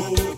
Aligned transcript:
vou. 0.00 0.29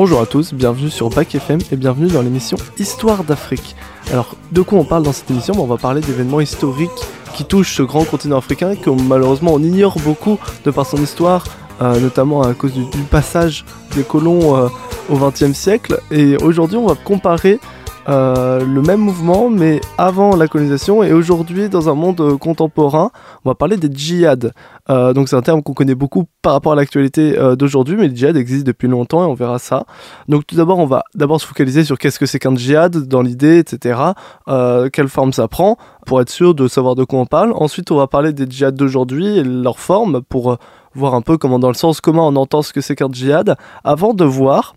Bonjour 0.00 0.20
à 0.20 0.26
tous, 0.26 0.54
bienvenue 0.54 0.90
sur 0.90 1.10
Bac 1.10 1.34
FM 1.34 1.58
et 1.72 1.76
bienvenue 1.76 2.06
dans 2.06 2.22
l'émission 2.22 2.56
Histoire 2.78 3.24
d'Afrique. 3.24 3.74
Alors, 4.12 4.36
de 4.52 4.62
quoi 4.62 4.78
on 4.78 4.84
parle 4.84 5.02
dans 5.02 5.12
cette 5.12 5.28
émission? 5.28 5.54
On 5.58 5.66
va 5.66 5.76
parler 5.76 6.00
d'événements 6.00 6.40
historiques 6.40 6.88
qui 7.34 7.44
touchent 7.44 7.74
ce 7.74 7.82
grand 7.82 8.04
continent 8.04 8.38
africain 8.38 8.76
que 8.76 8.90
malheureusement 8.90 9.54
on 9.54 9.58
ignore 9.58 9.98
beaucoup 9.98 10.38
de 10.64 10.70
par 10.70 10.86
son 10.86 10.98
histoire, 10.98 11.42
euh, 11.82 11.98
notamment 11.98 12.42
à 12.42 12.54
cause 12.54 12.74
du, 12.74 12.84
passage 13.10 13.64
des 13.96 14.04
colons 14.04 14.56
euh, 14.56 14.68
au 15.08 15.16
XXe 15.16 15.52
siècle. 15.52 15.98
Et 16.12 16.36
aujourd'hui, 16.36 16.76
on 16.76 16.86
va 16.86 16.94
comparer 16.94 17.58
euh, 18.08 18.64
le 18.64 18.80
même 18.80 19.00
mouvement, 19.00 19.50
mais 19.50 19.80
avant 19.98 20.36
la 20.36 20.46
colonisation 20.46 21.02
et 21.02 21.12
aujourd'hui 21.12 21.68
dans 21.68 21.88
un 21.88 21.94
monde 21.94 22.38
contemporain. 22.38 23.10
On 23.44 23.50
va 23.50 23.56
parler 23.56 23.76
des 23.76 23.90
djihad. 23.92 24.54
Euh, 24.90 25.12
donc 25.12 25.28
c'est 25.28 25.36
un 25.36 25.42
terme 25.42 25.62
qu'on 25.62 25.74
connaît 25.74 25.94
beaucoup 25.94 26.24
par 26.42 26.52
rapport 26.52 26.72
à 26.72 26.76
l'actualité 26.76 27.36
d'aujourd'hui, 27.56 27.96
mais 27.96 28.08
le 28.08 28.14
djihad 28.14 28.36
existe 28.36 28.66
depuis 28.66 28.88
longtemps 28.88 29.22
et 29.22 29.26
on 29.26 29.34
verra 29.34 29.58
ça. 29.58 29.84
Donc 30.28 30.46
tout 30.46 30.56
d'abord, 30.56 30.78
on 30.78 30.86
va 30.86 31.04
d'abord 31.14 31.40
se 31.40 31.46
focaliser 31.46 31.84
sur 31.84 31.98
qu'est-ce 31.98 32.18
que 32.18 32.26
c'est 32.26 32.38
qu'un 32.38 32.54
djihad 32.54 32.96
dans 32.96 33.22
l'idée, 33.22 33.58
etc. 33.58 34.00
quelle 34.92 35.08
forme 35.08 35.32
ça 35.32 35.48
prend, 35.48 35.76
pour 36.06 36.20
être 36.20 36.30
sûr 36.30 36.54
de 36.54 36.68
savoir 36.68 36.94
de 36.94 37.04
quoi 37.04 37.18
on 37.18 37.26
parle. 37.26 37.52
Ensuite, 37.54 37.90
on 37.90 37.96
va 37.96 38.06
parler 38.06 38.32
des 38.32 38.46
djihad 38.48 38.74
d'aujourd'hui 38.74 39.38
et 39.38 39.44
leur 39.44 39.78
forme 39.78 40.22
pour 40.22 40.56
voir 40.94 41.14
un 41.14 41.22
peu 41.22 41.36
comment 41.36 41.58
dans 41.58 41.68
le 41.68 41.74
sens 41.74 42.00
comment 42.00 42.26
on 42.28 42.36
entend 42.36 42.62
ce 42.62 42.72
que 42.72 42.80
c'est 42.80 42.96
qu'un 42.96 43.10
djihad, 43.10 43.56
avant 43.84 44.14
de 44.14 44.24
voir 44.24 44.74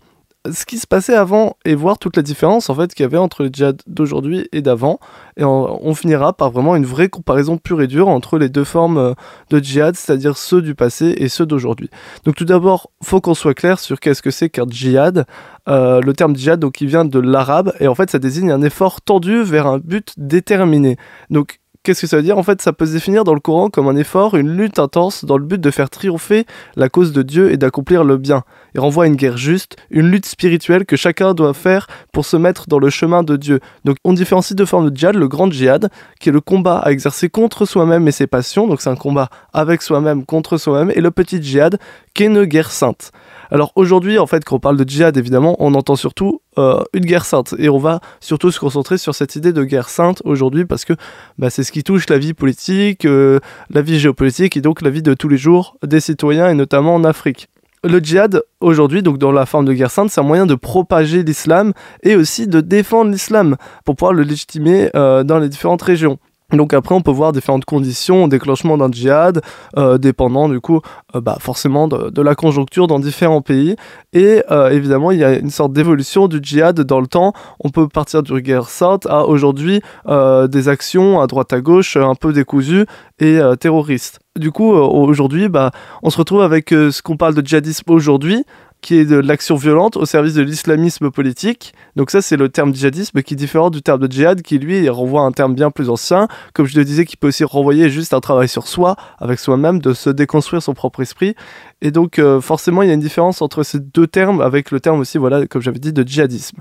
ce 0.50 0.66
qui 0.66 0.78
se 0.78 0.86
passait 0.86 1.14
avant 1.14 1.56
et 1.64 1.74
voir 1.74 1.98
toute 1.98 2.16
la 2.16 2.22
différence 2.22 2.68
en 2.68 2.74
fait 2.74 2.94
qu'il 2.94 3.04
y 3.04 3.06
avait 3.06 3.16
entre 3.16 3.44
le 3.44 3.50
djihad 3.52 3.80
d'aujourd'hui 3.86 4.48
et 4.52 4.60
d'avant. 4.60 4.98
Et 5.36 5.44
on, 5.44 5.94
finira 5.94 6.32
par 6.32 6.50
vraiment 6.50 6.74
une 6.74 6.84
vraie 6.84 7.08
comparaison 7.08 7.58
pure 7.58 7.80
et 7.82 7.86
dure 7.86 8.08
entre 8.08 8.38
les 8.38 8.48
deux 8.48 8.64
formes 8.64 8.98
euh, 8.98 9.14
de 9.50 9.58
djihad, 9.58 9.94
c'est-à-dire 9.94 10.36
ceux 10.36 10.62
du 10.62 10.74
passé 10.74 11.14
et 11.16 11.28
ceux 11.28 11.46
d'aujourd'hui. 11.46 11.90
Donc 12.24 12.34
tout 12.34 12.44
d'abord, 12.44 12.90
faut 13.02 13.20
qu'on 13.20 13.34
soit 13.34 13.54
clair 13.54 13.78
sur 13.78 14.00
qu'est-ce 14.00 14.22
que 14.22 14.30
c'est 14.30 14.48
qu'un 14.48 14.66
djihad. 14.68 15.26
Euh, 15.68 16.00
le 16.00 16.12
terme 16.12 16.34
djihad, 16.34 16.58
donc, 16.58 16.80
il 16.80 16.88
vient 16.88 17.04
de 17.04 17.18
l'arabe 17.20 17.72
et 17.78 17.86
en 17.86 17.94
fait, 17.94 18.10
ça 18.10 18.18
désigne 18.18 18.50
un 18.50 18.62
effort 18.62 19.00
tendu 19.00 19.42
vers 19.42 19.66
un 19.66 19.78
but 19.78 20.12
déterminé. 20.16 20.96
Donc 21.30 21.60
Qu'est-ce 21.84 22.02
que 22.02 22.06
ça 22.06 22.16
veut 22.16 22.22
dire? 22.22 22.38
En 22.38 22.44
fait, 22.44 22.62
ça 22.62 22.72
peut 22.72 22.86
se 22.86 22.92
définir 22.92 23.24
dans 23.24 23.34
le 23.34 23.40
Coran 23.40 23.68
comme 23.68 23.88
un 23.88 23.96
effort, 23.96 24.36
une 24.36 24.56
lutte 24.56 24.78
intense 24.78 25.24
dans 25.24 25.36
le 25.36 25.44
but 25.44 25.60
de 25.60 25.70
faire 25.72 25.90
triompher 25.90 26.46
la 26.76 26.88
cause 26.88 27.12
de 27.12 27.22
Dieu 27.22 27.50
et 27.50 27.56
d'accomplir 27.56 28.04
le 28.04 28.18
bien. 28.18 28.44
Il 28.74 28.80
renvoie 28.80 29.04
à 29.04 29.06
une 29.06 29.16
guerre 29.16 29.36
juste, 29.36 29.76
une 29.90 30.10
lutte 30.10 30.26
spirituelle 30.26 30.84
que 30.84 30.96
chacun 30.96 31.34
doit 31.34 31.54
faire 31.54 31.86
pour 32.12 32.24
se 32.24 32.36
mettre 32.36 32.68
dans 32.68 32.78
le 32.78 32.90
chemin 32.90 33.22
de 33.22 33.36
Dieu. 33.36 33.60
Donc 33.84 33.96
on 34.04 34.12
différencie 34.12 34.56
deux 34.56 34.66
formes 34.66 34.90
de 34.90 34.96
djihad, 34.96 35.14
le 35.14 35.28
grand 35.28 35.50
djihad, 35.50 35.90
qui 36.20 36.28
est 36.28 36.32
le 36.32 36.40
combat 36.40 36.78
à 36.78 36.90
exercer 36.90 37.28
contre 37.28 37.66
soi-même 37.66 38.06
et 38.08 38.12
ses 38.12 38.26
passions, 38.26 38.66
donc 38.66 38.80
c'est 38.80 38.90
un 38.90 38.96
combat 38.96 39.28
avec 39.52 39.82
soi-même 39.82 40.24
contre 40.24 40.56
soi-même, 40.56 40.92
et 40.94 41.00
le 41.00 41.10
petit 41.10 41.42
djihad, 41.42 41.78
qui 42.14 42.24
est 42.24 42.26
une 42.26 42.44
guerre 42.44 42.70
sainte. 42.70 43.12
Alors 43.50 43.72
aujourd'hui, 43.76 44.18
en 44.18 44.26
fait, 44.26 44.44
quand 44.44 44.56
on 44.56 44.60
parle 44.60 44.76
de 44.76 44.88
djihad, 44.88 45.16
évidemment, 45.16 45.56
on 45.58 45.74
entend 45.74 45.96
surtout 45.96 46.40
euh, 46.58 46.82
une 46.94 47.04
guerre 47.04 47.24
sainte. 47.24 47.54
Et 47.58 47.68
on 47.68 47.78
va 47.78 48.00
surtout 48.20 48.50
se 48.50 48.58
concentrer 48.58 48.98
sur 48.98 49.14
cette 49.14 49.36
idée 49.36 49.52
de 49.52 49.64
guerre 49.64 49.88
sainte 49.88 50.22
aujourd'hui 50.24 50.64
parce 50.64 50.84
que 50.84 50.94
bah, 51.38 51.50
c'est 51.50 51.62
ce 51.62 51.72
qui 51.72 51.82
touche 51.82 52.08
la 52.08 52.18
vie 52.18 52.34
politique, 52.34 53.04
euh, 53.04 53.40
la 53.70 53.82
vie 53.82 53.98
géopolitique 53.98 54.56
et 54.56 54.60
donc 54.60 54.82
la 54.82 54.90
vie 54.90 55.02
de 55.02 55.14
tous 55.14 55.28
les 55.28 55.36
jours 55.36 55.76
des 55.82 56.00
citoyens 56.00 56.48
et 56.48 56.54
notamment 56.54 56.94
en 56.94 57.04
Afrique. 57.04 57.48
Le 57.84 57.98
djihad, 57.98 58.42
aujourd'hui, 58.60 59.02
donc 59.02 59.18
dans 59.18 59.32
la 59.32 59.44
forme 59.44 59.64
de 59.64 59.72
guerre 59.72 59.90
sainte, 59.90 60.10
c'est 60.10 60.20
un 60.20 60.24
moyen 60.24 60.46
de 60.46 60.54
propager 60.54 61.24
l'islam 61.24 61.72
et 62.04 62.14
aussi 62.14 62.46
de 62.46 62.60
défendre 62.60 63.10
l'islam 63.10 63.56
pour 63.84 63.96
pouvoir 63.96 64.12
le 64.12 64.22
légitimer 64.22 64.88
euh, 64.94 65.24
dans 65.24 65.40
les 65.40 65.48
différentes 65.48 65.82
régions. 65.82 66.18
Donc 66.52 66.74
après, 66.74 66.94
on 66.94 67.00
peut 67.00 67.10
voir 67.10 67.32
différentes 67.32 67.64
conditions, 67.64 68.28
déclenchement 68.28 68.76
d'un 68.76 68.90
djihad, 68.90 69.40
euh, 69.78 69.98
dépendant 69.98 70.48
du 70.48 70.60
coup, 70.60 70.80
euh, 71.16 71.20
bah, 71.20 71.38
forcément 71.40 71.88
de, 71.88 72.22
la 72.22 72.34
conjoncture 72.34 72.86
dans 72.86 72.98
différents 72.98 73.42
pays. 73.42 73.74
Et 74.12 74.42
euh, 74.50 74.70
évidemment, 74.70 75.10
il 75.10 75.18
y 75.18 75.24
a 75.24 75.38
une 75.38 75.50
sorte 75.50 75.72
d'évolution 75.72 76.28
du 76.28 76.38
djihad 76.42 76.80
dans 76.80 77.00
le 77.00 77.06
temps. 77.06 77.32
On 77.60 77.70
peut 77.70 77.88
partir 77.88 78.22
du 78.22 78.40
guerre 78.42 78.68
sainte 78.68 79.06
à 79.06 79.26
aujourd'hui 79.26 79.80
des 80.06 80.68
actions 80.68 81.20
à 81.20 81.26
droite 81.26 81.52
à 81.52 81.60
gauche 81.60 81.96
un 81.96 82.14
peu 82.14 82.32
décousues 82.32 82.86
et 83.18 83.40
terroristes. 83.58 84.21
Du 84.38 84.50
coup, 84.50 84.70
aujourd'hui, 84.72 85.48
bah, 85.50 85.72
on 86.02 86.08
se 86.08 86.16
retrouve 86.16 86.40
avec 86.40 86.70
ce 86.70 87.02
qu'on 87.02 87.18
parle 87.18 87.34
de 87.34 87.46
djihadisme 87.46 87.90
aujourd'hui, 87.90 88.44
qui 88.80 88.96
est 88.96 89.04
de 89.04 89.16
l'action 89.16 89.56
violente 89.56 89.96
au 89.96 90.06
service 90.06 90.34
de 90.34 90.42
l'islamisme 90.42 91.10
politique. 91.10 91.74
Donc 91.96 92.10
ça, 92.10 92.22
c'est 92.22 92.36
le 92.36 92.48
terme 92.48 92.74
djihadisme 92.74 93.22
qui 93.22 93.34
est 93.34 93.36
différent 93.36 93.68
du 93.68 93.82
terme 93.82 94.00
de 94.00 94.10
djihad, 94.10 94.40
qui 94.40 94.58
lui 94.58 94.88
renvoie 94.88 95.20
à 95.20 95.24
un 95.24 95.32
terme 95.32 95.54
bien 95.54 95.70
plus 95.70 95.90
ancien, 95.90 96.28
comme 96.54 96.64
je 96.64 96.76
le 96.78 96.84
disais, 96.84 97.04
qui 97.04 97.18
peut 97.18 97.28
aussi 97.28 97.44
renvoyer 97.44 97.90
juste 97.90 98.14
un 98.14 98.20
travail 98.20 98.48
sur 98.48 98.66
soi, 98.66 98.96
avec 99.18 99.38
soi-même, 99.38 99.80
de 99.80 99.92
se 99.92 100.08
déconstruire 100.08 100.62
son 100.62 100.72
propre 100.72 101.00
esprit. 101.00 101.34
Et 101.82 101.90
donc 101.90 102.18
euh, 102.18 102.40
forcément, 102.40 102.82
il 102.82 102.88
y 102.88 102.90
a 102.90 102.94
une 102.94 103.00
différence 103.00 103.42
entre 103.42 103.62
ces 103.62 103.80
deux 103.80 104.06
termes, 104.06 104.40
avec 104.40 104.70
le 104.70 104.80
terme 104.80 105.00
aussi, 105.00 105.18
voilà, 105.18 105.46
comme 105.46 105.62
j'avais 105.62 105.78
dit, 105.78 105.92
de 105.92 106.02
djihadisme. 106.02 106.58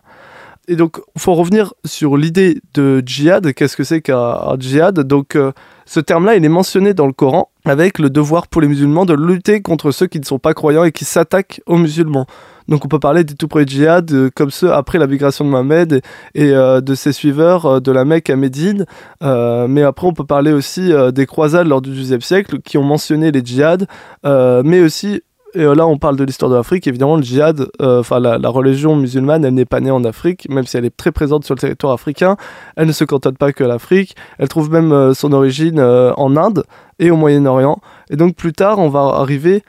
Et 0.67 0.75
donc, 0.75 0.99
il 1.15 1.21
faut 1.21 1.33
revenir 1.33 1.73
sur 1.85 2.17
l'idée 2.17 2.61
de 2.75 3.01
djihad. 3.03 3.51
Qu'est-ce 3.53 3.75
que 3.75 3.83
c'est 3.83 4.01
qu'un 4.01 4.55
djihad? 4.59 4.99
Donc, 4.99 5.35
euh, 5.35 5.51
ce 5.93 5.99
terme-là, 5.99 6.37
il 6.37 6.45
est 6.45 6.47
mentionné 6.47 6.93
dans 6.93 7.05
le 7.05 7.11
Coran 7.11 7.49
avec 7.65 7.99
le 7.99 8.09
devoir 8.09 8.47
pour 8.47 8.61
les 8.61 8.69
musulmans 8.69 9.03
de 9.03 9.13
lutter 9.13 9.61
contre 9.61 9.91
ceux 9.91 10.07
qui 10.07 10.21
ne 10.21 10.23
sont 10.23 10.39
pas 10.39 10.53
croyants 10.53 10.85
et 10.85 10.93
qui 10.93 11.03
s'attaquent 11.03 11.59
aux 11.65 11.75
musulmans. 11.75 12.27
Donc 12.69 12.85
on 12.85 12.87
peut 12.87 12.97
parler 12.97 13.25
des 13.25 13.33
tout 13.33 13.49
premiers 13.49 13.67
djihad 13.67 14.09
euh, 14.13 14.29
comme 14.33 14.51
ceux 14.51 14.71
après 14.71 14.99
la 14.99 15.07
migration 15.07 15.43
de 15.43 15.49
Mohamed 15.49 16.01
et, 16.33 16.51
euh, 16.53 16.79
de 16.79 16.95
ses 16.95 17.11
suiveurs 17.11 17.81
de 17.81 17.91
la 17.91 18.05
Mecque 18.05 18.29
à 18.29 18.37
Médine. 18.37 18.85
mais 19.21 19.83
après 19.83 20.07
on 20.07 20.13
peut 20.13 20.23
parler 20.25 20.53
aussi 20.53 20.93
des 21.13 21.25
croisades 21.25 21.67
lors 21.67 21.81
du 21.81 21.91
XIIe 21.91 22.21
siècle 22.21 22.61
qui 22.61 22.77
ont 22.77 22.85
mentionné 22.85 23.29
les 23.33 23.43
djihad, 23.43 23.85
mais 24.23 24.79
aussi 24.79 25.23
et 25.53 25.63
euh, 25.63 25.75
là, 25.75 25.85
on 25.85 25.97
parle 25.97 26.15
de 26.15 26.23
l'histoire 26.23 26.49
de 26.49 26.55
l'Afrique. 26.55 26.87
Évidemment, 26.87 27.17
le 27.17 27.23
djihad, 27.23 27.67
euh, 27.81 27.99
enfin 27.99 28.19
la, 28.19 28.49
religion 28.49 28.95
musulmane, 28.95 29.43
elle 29.43 29.53
n'est 29.53 29.65
pas 29.65 29.79
née 29.79 29.91
en 29.91 30.03
Afrique, 30.03 30.47
même 30.49 30.65
si 30.65 30.77
elle 30.77 30.85
est 30.85 30.95
très 30.95 31.11
présente 31.11 31.45
sur 31.45 31.55
le 31.55 31.59
territoire 31.59 31.93
africain. 31.93 32.37
Elle 32.75 32.87
ne 32.87 32.91
se 32.91 33.03
cantonne 33.03 33.37
pas 33.37 33.51
que 33.51 33.63
l'Afrique. 33.63 34.15
Elle 34.39 34.47
trouve 34.47 34.71
même 34.71 34.91
euh, 34.91 35.13
son 35.13 35.33
origine 35.33 35.79
en 35.81 36.37
Inde 36.37 36.63
et 36.99 37.11
au 37.11 37.15
Moyen-Orient. 37.15 37.79
Et 38.09 38.15
donc 38.15 38.35
plus 38.35 38.53
tard, 38.53 38.79
on 38.79 38.89
va 38.89 39.01
arriver 39.19 39.63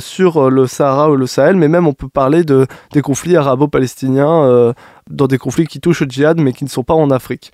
sur 0.00 0.50
le 0.50 0.66
Sahara 0.66 1.10
ou 1.10 1.16
le 1.16 1.26
Sahel, 1.26 1.56
mais 1.56 1.68
même 1.68 1.86
on 1.86 1.94
peut 1.94 2.08
parler 2.08 2.44
de, 2.44 2.66
des 2.92 3.00
conflits 3.00 3.36
arabo-palestiniens, 3.36 4.74
dans 5.08 5.26
des 5.26 5.38
conflits 5.38 5.66
qui 5.66 5.80
touchent 5.80 6.02
au 6.02 6.06
djihad, 6.06 6.38
mais 6.38 6.52
qui 6.52 6.64
ne 6.64 6.68
sont 6.68 6.82
pas 6.82 6.94
en 6.94 7.10
Afrique. 7.10 7.52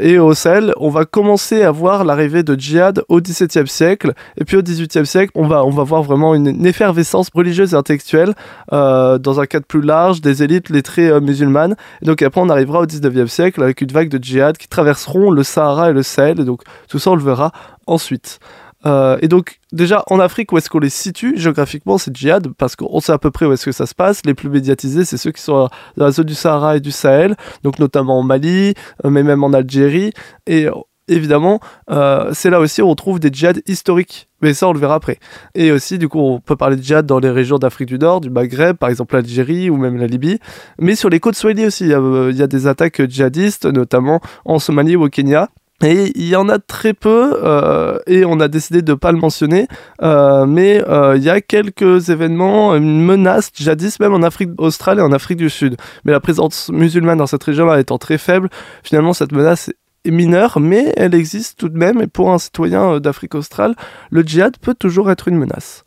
Et 0.00 0.18
au 0.18 0.32
Sahel, 0.32 0.72
on 0.78 0.88
va 0.88 1.04
commencer 1.04 1.62
à 1.62 1.70
voir 1.70 2.04
l'arrivée 2.04 2.42
de 2.42 2.54
djihad 2.58 3.02
au 3.08 3.20
XVIIe 3.20 3.66
siècle. 3.66 4.14
Et 4.38 4.44
puis 4.44 4.56
au 4.56 4.62
XVIIIe 4.62 5.04
siècle, 5.04 5.32
on 5.34 5.46
va, 5.46 5.62
voir 5.62 6.02
vraiment 6.02 6.34
une, 6.34 6.64
effervescence 6.64 7.28
religieuse 7.34 7.74
et 7.74 7.76
intellectuelle 7.76 8.34
euh, 8.72 9.18
dans 9.18 9.40
un 9.40 9.46
cadre 9.46 9.66
plus 9.66 9.82
large 9.82 10.20
des 10.20 10.42
élites 10.42 10.70
lettrées 10.70 11.08
euh, 11.08 11.20
musulmanes. 11.20 11.76
Et 12.02 12.06
donc 12.06 12.22
après, 12.22 12.40
on 12.40 12.48
arrivera 12.48 12.80
au 12.80 12.86
XIXe 12.86 13.30
siècle 13.30 13.62
avec 13.62 13.82
une 13.82 13.92
vague 13.92 14.08
de 14.08 14.22
djihad 14.22 14.56
qui 14.56 14.68
traverseront 14.68 15.30
le 15.30 15.42
Sahara 15.42 15.90
et 15.90 15.92
le 15.92 16.02
Sahel. 16.02 16.40
Et 16.40 16.44
donc 16.44 16.62
tout 16.88 16.98
ça, 16.98 17.10
on 17.10 17.16
le 17.16 17.22
verra 17.22 17.52
ensuite. 17.86 18.40
Euh, 18.86 19.18
et 19.20 19.28
donc, 19.28 19.60
déjà, 19.72 20.02
en 20.08 20.20
Afrique, 20.20 20.52
où 20.52 20.58
est-ce 20.58 20.70
qu'on 20.70 20.78
les 20.78 20.90
situe 20.90 21.34
géographiquement 21.36 21.98
C'est 21.98 22.16
djihad, 22.16 22.48
parce 22.56 22.76
qu'on 22.76 23.00
sait 23.00 23.12
à 23.12 23.18
peu 23.18 23.30
près 23.30 23.46
où 23.46 23.52
est-ce 23.52 23.64
que 23.64 23.72
ça 23.72 23.86
se 23.86 23.94
passe. 23.94 24.22
Les 24.24 24.34
plus 24.34 24.48
médiatisés, 24.48 25.04
c'est 25.04 25.16
ceux 25.16 25.32
qui 25.32 25.42
sont 25.42 25.68
dans 25.96 26.04
la 26.06 26.10
zone 26.12 26.26
du 26.26 26.34
Sahara 26.34 26.76
et 26.76 26.80
du 26.80 26.90
Sahel, 26.90 27.36
donc 27.62 27.78
notamment 27.78 28.18
en 28.18 28.22
Mali, 28.22 28.74
euh, 29.04 29.10
mais 29.10 29.22
même 29.22 29.44
en 29.44 29.52
Algérie. 29.52 30.12
Et 30.46 30.68
évidemment, 31.10 31.60
euh, 31.90 32.30
c'est 32.32 32.50
là 32.50 32.60
aussi 32.60 32.80
où 32.80 32.88
on 32.88 32.94
trouve 32.94 33.20
des 33.20 33.30
djihad 33.32 33.60
historiques. 33.66 34.28
Mais 34.42 34.54
ça, 34.54 34.68
on 34.68 34.72
le 34.72 34.78
verra 34.78 34.94
après. 34.94 35.18
Et 35.54 35.70
aussi, 35.70 35.98
du 35.98 36.08
coup, 36.08 36.20
on 36.20 36.40
peut 36.40 36.56
parler 36.56 36.76
de 36.76 36.82
djihad 36.82 37.04
dans 37.04 37.18
les 37.18 37.30
régions 37.30 37.58
d'Afrique 37.58 37.88
du 37.88 37.98
Nord, 37.98 38.20
du 38.22 38.30
Maghreb, 38.30 38.76
par 38.76 38.88
exemple 38.88 39.14
l'Algérie 39.14 39.68
ou 39.68 39.76
même 39.76 39.98
la 39.98 40.06
Libye. 40.06 40.38
Mais 40.78 40.94
sur 40.94 41.10
les 41.10 41.20
côtes 41.20 41.34
Swahili 41.34 41.66
aussi, 41.66 41.84
il 41.84 41.90
y, 41.90 41.94
a, 41.94 42.30
il 42.30 42.36
y 42.36 42.42
a 42.42 42.46
des 42.46 42.66
attaques 42.66 43.02
djihadistes, 43.02 43.66
notamment 43.66 44.20
en 44.44 44.58
Somalie 44.58 44.96
ou 44.96 45.04
au 45.04 45.08
Kenya. 45.08 45.48
Et 45.82 46.12
il 46.14 46.28
y 46.28 46.36
en 46.36 46.48
a 46.50 46.58
très 46.58 46.92
peu, 46.92 47.34
euh, 47.42 47.98
et 48.06 48.24
on 48.26 48.38
a 48.40 48.48
décidé 48.48 48.82
de 48.82 48.92
ne 48.92 48.96
pas 48.96 49.12
le 49.12 49.18
mentionner, 49.18 49.66
euh, 50.02 50.44
mais 50.44 50.84
euh, 50.86 51.16
il 51.16 51.22
y 51.22 51.30
a 51.30 51.40
quelques 51.40 52.10
événements, 52.10 52.74
une 52.74 53.02
menace 53.02 53.50
jadis 53.54 53.98
même 53.98 54.12
en 54.12 54.22
Afrique 54.22 54.50
australe 54.58 54.98
et 54.98 55.02
en 55.02 55.12
Afrique 55.12 55.38
du 55.38 55.48
Sud. 55.48 55.76
Mais 56.04 56.12
la 56.12 56.20
présence 56.20 56.68
musulmane 56.68 57.18
dans 57.18 57.26
cette 57.26 57.44
région-là 57.44 57.80
étant 57.80 57.96
très 57.96 58.18
faible, 58.18 58.50
finalement 58.82 59.14
cette 59.14 59.32
menace 59.32 59.70
est 60.04 60.10
mineure, 60.10 60.60
mais 60.60 60.92
elle 60.96 61.14
existe 61.14 61.58
tout 61.58 61.70
de 61.70 61.78
même, 61.78 62.02
et 62.02 62.06
pour 62.06 62.30
un 62.30 62.38
citoyen 62.38 63.00
d'Afrique 63.00 63.34
australe, 63.34 63.74
le 64.10 64.20
djihad 64.22 64.58
peut 64.58 64.74
toujours 64.74 65.10
être 65.10 65.28
une 65.28 65.36
menace. 65.36 65.84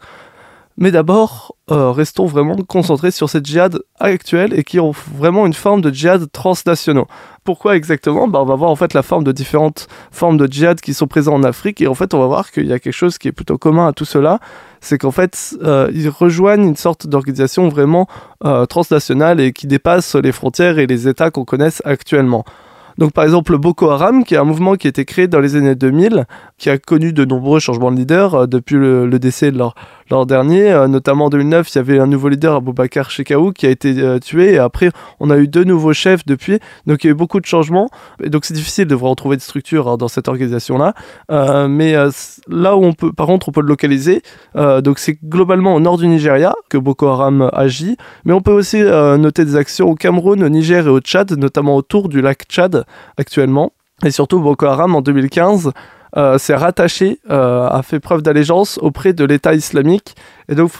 Mais 0.77 0.91
d'abord, 0.91 1.55
restons 1.67 2.25
vraiment 2.25 2.55
concentrés 2.67 3.11
sur 3.11 3.29
cette 3.29 3.45
djihad 3.45 3.79
actuelle 3.99 4.57
et 4.57 4.63
qui 4.63 4.79
ont 4.79 4.91
vraiment 4.91 5.45
une 5.45 5.53
forme 5.53 5.81
de 5.81 5.91
djihad 5.91 6.31
transnationaux. 6.31 7.07
Pourquoi 7.43 7.75
exactement? 7.75 8.27
Bah, 8.27 8.39
On 8.41 8.45
va 8.45 8.55
voir 8.55 8.71
en 8.71 8.75
fait 8.75 8.93
la 8.93 9.03
forme 9.03 9.23
de 9.23 9.31
différentes 9.31 9.87
formes 10.11 10.37
de 10.37 10.47
djihad 10.51 10.79
qui 10.79 10.93
sont 10.93 11.07
présentes 11.07 11.35
en 11.35 11.43
Afrique 11.43 11.81
et 11.81 11.87
en 11.87 11.93
fait 11.93 12.13
on 12.13 12.19
va 12.19 12.27
voir 12.27 12.51
qu'il 12.51 12.65
y 12.65 12.73
a 12.73 12.79
quelque 12.79 12.93
chose 12.93 13.17
qui 13.17 13.27
est 13.27 13.33
plutôt 13.33 13.57
commun 13.57 13.87
à 13.87 13.93
tout 13.93 14.05
cela, 14.05 14.39
c'est 14.81 14.97
qu'en 14.97 15.11
fait 15.11 15.55
euh, 15.61 15.91
ils 15.93 16.09
rejoignent 16.09 16.67
une 16.67 16.75
sorte 16.75 17.05
d'organisation 17.05 17.67
vraiment 17.67 18.07
euh, 18.45 18.65
transnationale 18.65 19.39
et 19.41 19.51
qui 19.51 19.67
dépasse 19.67 20.15
les 20.15 20.31
frontières 20.31 20.79
et 20.79 20.87
les 20.87 21.07
États 21.07 21.31
qu'on 21.31 21.45
connaisse 21.45 21.81
actuellement. 21.85 22.45
Donc 22.97 23.11
par 23.11 23.23
exemple 23.23 23.57
Boko 23.57 23.89
Haram, 23.89 24.23
qui 24.23 24.35
est 24.35 24.37
un 24.37 24.43
mouvement 24.43 24.75
qui 24.75 24.87
a 24.87 24.89
été 24.89 25.03
créé 25.05 25.27
dans 25.27 25.39
les 25.39 25.55
années 25.55 25.75
2000, 25.75 26.25
qui 26.63 26.69
a 26.69 26.77
connu 26.77 27.11
de 27.11 27.25
nombreux 27.25 27.59
changements 27.59 27.91
de 27.91 27.97
leader 27.97 28.35
euh, 28.35 28.47
depuis 28.47 28.77
le, 28.77 29.19
décès 29.19 29.51
de 29.51 29.57
leur, 29.57 29.75
dernier. 30.25 30.71
Euh, 30.71 30.87
notamment 30.87 31.25
en 31.25 31.29
2009, 31.29 31.69
il 31.69 31.75
y 31.75 31.79
avait 31.79 31.99
un 31.99 32.07
nouveau 32.07 32.29
leader, 32.29 32.55
Aboubacar 32.55 33.11
Shekaou, 33.11 33.51
qui 33.51 33.65
a 33.65 33.69
été 33.69 33.99
euh, 33.99 34.17
tué. 34.19 34.53
Et 34.53 34.59
après, 34.59 34.91
on 35.19 35.29
a 35.29 35.37
eu 35.37 35.49
deux 35.49 35.65
nouveaux 35.65 35.91
chefs 35.91 36.25
depuis. 36.25 36.59
Donc 36.87 37.03
il 37.03 37.07
y 37.07 37.09
a 37.09 37.11
eu 37.11 37.15
beaucoup 37.15 37.41
de 37.41 37.45
changements. 37.45 37.89
Et 38.23 38.29
donc 38.29 38.45
c'est 38.45 38.53
difficile 38.53 38.85
de 38.85 38.95
retrouver 38.95 39.35
de 39.35 39.41
structure 39.41 39.89
hein, 39.89 39.97
dans 39.97 40.07
cette 40.07 40.29
organisation-là. 40.29 40.93
Mais 41.67 41.95
là 42.47 42.77
où 42.77 42.85
on 42.85 42.93
peut, 42.93 43.11
par 43.11 43.27
contre, 43.27 43.49
on 43.49 43.51
peut 43.51 43.61
le 43.61 43.67
localiser. 43.67 44.21
donc 44.55 44.99
c'est 44.99 45.17
globalement 45.21 45.75
au 45.75 45.81
nord 45.81 45.97
du 45.97 46.07
Nigeria 46.07 46.53
que 46.69 46.77
Boko 46.77 47.07
Haram 47.07 47.49
agit. 47.51 47.97
Mais 48.23 48.31
on 48.31 48.41
peut 48.41 48.53
aussi 48.53 48.81
noter 48.81 49.43
des 49.43 49.57
actions 49.57 49.89
au 49.89 49.95
Cameroun, 49.95 50.41
au 50.43 50.49
Niger 50.49 50.87
et 50.87 50.89
au 50.89 50.99
Tchad, 50.99 51.31
notamment 51.37 51.75
autour 51.75 52.07
du 52.07 52.21
lac 52.21 52.43
Tchad 52.47 52.85
actuellement. 53.17 53.73
Et 54.03 54.11
surtout, 54.11 54.39
Boko 54.39 54.65
Haram 54.65 54.95
en 54.95 55.01
2015 55.01 55.71
euh, 56.15 56.37
s'est 56.37 56.55
rattaché, 56.55 57.19
euh, 57.31 57.67
a 57.67 57.81
fait 57.81 57.99
preuve 57.99 58.21
d'allégeance 58.21 58.77
auprès 58.81 59.13
de 59.13 59.25
l'État 59.25 59.55
islamique 59.55 60.15
et 60.47 60.53
donc 60.53 60.71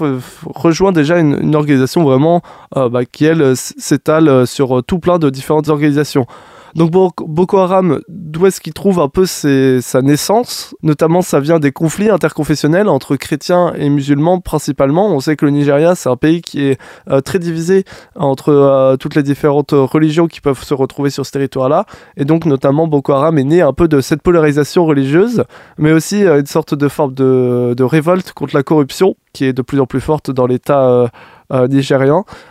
rejoint 0.46 0.92
déjà 0.92 1.18
une, 1.18 1.56
organisation 1.56 2.04
vraiment 2.04 2.44
euh, 2.78 2.88
bah, 2.88 3.04
qui 3.06 3.26
elle 3.26 3.56
s'étale 3.56 4.46
sur 4.46 4.84
tout 4.84 5.00
plein 5.00 5.18
de 5.18 5.32
différentes 5.32 5.70
organisations. 5.70 6.28
Donc 6.76 6.92
Boko 6.92 7.58
Haram, 7.60 8.00
d'où 8.10 8.48
est-ce 8.48 8.60
qu'il 8.60 8.74
trouve 8.74 9.00
un 9.00 9.08
peu 9.08 9.26
sa 9.26 10.02
naissance? 10.02 10.76
Notamment, 10.82 11.22
ça 11.22 11.40
vient 11.40 11.60
des 11.60 11.72
conflits 11.72 12.10
interconfessionnels 12.10 12.90
entre 12.90 13.16
chrétiens 13.16 13.74
et 13.76 13.90
musulmans 13.90 14.40
principalement. 14.40 15.14
On 15.14 15.20
sait 15.20 15.36
que 15.36 15.46
le 15.46 15.52
Nigeria, 15.52 15.94
c'est 15.94 16.10
un 16.10 16.16
pays 16.16 16.42
qui 16.42 16.66
est 16.66 16.80
euh, 17.12 17.22
très 17.22 17.38
divisé 17.38 17.86
entre 18.16 18.50
euh, 18.50 18.98
toutes 18.98 19.14
les 19.16 19.22
différentes 19.22 19.72
religions 19.74 20.28
qui 20.28 20.42
peuvent 20.42 20.64
se 20.64 20.74
retrouver 20.74 21.12
sur 21.12 21.26
ce 21.26 21.32
territoire-là. 21.32 21.86
Et 22.18 22.26
donc, 22.26 22.46
notamment, 22.46 22.88
Boko 22.88 23.14
Haram 23.14 23.38
est 23.38 23.44
né 23.44 23.62
un 23.62 23.74
peu 23.74 23.88
de 23.88 24.02
cette 24.02 24.24
polarisation 24.24 24.86
religieuse, 24.86 25.44
mais 25.78 25.92
aussi 25.92 26.26
euh, 26.26 26.40
une 26.40 26.48
sorte 26.48 26.74
de 26.74 26.88
forme 26.88 27.14
de, 27.14 27.76
de, 27.78 27.84
révolte 27.84 28.34
contre 28.34 28.56
la 28.56 28.64
corruption 28.64 29.16
qui 29.32 29.46
est 29.46 29.54
de 29.54 29.62
plus 29.62 29.80
en 29.80 29.86
plus 29.86 30.02
forte 30.02 30.32
dans 30.32 30.48
l'État 30.48 31.10
euh, 31.54 31.68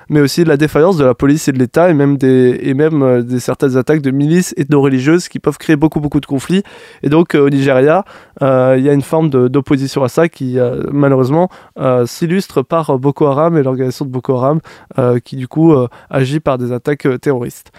mais 0.08 0.20
aussi 0.20 0.44
de 0.44 0.48
la 0.48 0.56
défaillance 0.56 0.96
de 0.96 1.04
la 1.04 1.14
police 1.14 1.48
et 1.48 1.52
de 1.52 1.58
l'État 1.58 1.90
et 1.90 1.94
même 1.94 2.16
des, 2.16 2.58
et 2.62 2.74
même, 2.74 3.02
euh, 3.02 3.22
des 3.22 3.40
certaines 3.40 3.76
attaques 3.76 4.02
de 4.02 4.10
milices 4.10 4.54
ethno-religieuses 4.56 5.28
qui 5.28 5.38
peuvent 5.38 5.58
créer 5.58 5.76
beaucoup 5.76 6.00
beaucoup 6.00 6.20
de 6.20 6.26
conflits. 6.26 6.62
Et 7.02 7.08
donc 7.08 7.34
euh, 7.34 7.46
au 7.46 7.50
Nigeria, 7.50 8.04
il 8.40 8.82
y 8.82 8.88
a 8.88 8.92
une 8.92 9.02
forme 9.02 9.30
d'opposition 9.30 10.02
à 10.02 10.08
ça 10.08 10.28
qui 10.28 10.58
malheureusement 10.90 11.48
s'illustre 12.06 12.62
par 12.62 12.98
Boko 12.98 13.26
Haram 13.26 13.56
et 13.56 13.62
l'organisation 13.62 14.04
de 14.04 14.10
Boko 14.10 14.36
Haram 14.36 14.60
qui 15.24 15.36
du 15.36 15.48
coup 15.48 15.74
agit 16.10 16.40
par 16.40 16.58
des 16.58 16.72
attaques 16.72 17.06
terroristes. 17.20 17.72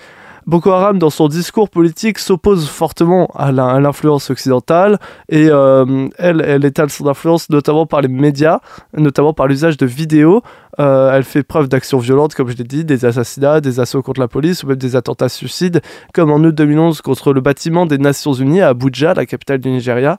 Boko 0.46 0.72
Haram, 0.72 1.00
dans 1.00 1.10
son 1.10 1.30
discours 1.30 1.70
politique, 1.70 2.20
s'oppose 2.20 2.68
fortement 2.68 3.28
à 3.34 3.52
l'influence 3.54 4.30
occidentale 4.30 5.00
et 5.30 5.48
euh, 5.50 6.10
elle, 6.18 6.44
elle 6.46 6.66
étale 6.66 6.90
son 6.90 7.08
influence 7.08 7.50
notamment 7.50 7.86
par 7.86 8.02
les 8.02 8.10
médias, 8.10 8.60
notamment 8.96 9.34
par 9.34 9.48
l'usage 9.48 9.78
de 9.78 9.86
vidéos. 9.86 10.42
Euh, 10.80 11.14
elle 11.14 11.24
fait 11.24 11.44
preuve 11.44 11.68
d'actions 11.68 12.00
violentes, 12.00 12.34
comme 12.34 12.50
je 12.50 12.56
l'ai 12.56 12.64
dit, 12.64 12.84
des 12.84 13.06
assassinats, 13.06 13.62
des 13.62 13.80
assauts 13.80 14.02
contre 14.02 14.20
la 14.20 14.28
police 14.28 14.64
ou 14.64 14.68
même 14.68 14.78
des 14.78 14.96
attentats 14.96 15.30
suicides, 15.30 15.82
comme 16.14 16.32
en 16.32 16.40
août 16.40 16.56
2011 16.56 17.02
contre 17.02 17.34
le 17.34 17.42
bâtiment 17.42 17.86
des 17.86 17.98
Nations 17.98 18.34
Unies 18.34 18.62
à 18.62 18.70
Abuja, 18.70 19.14
la 19.14 19.26
capitale 19.26 19.60
du 19.60 19.70
Nigeria. 19.70 20.18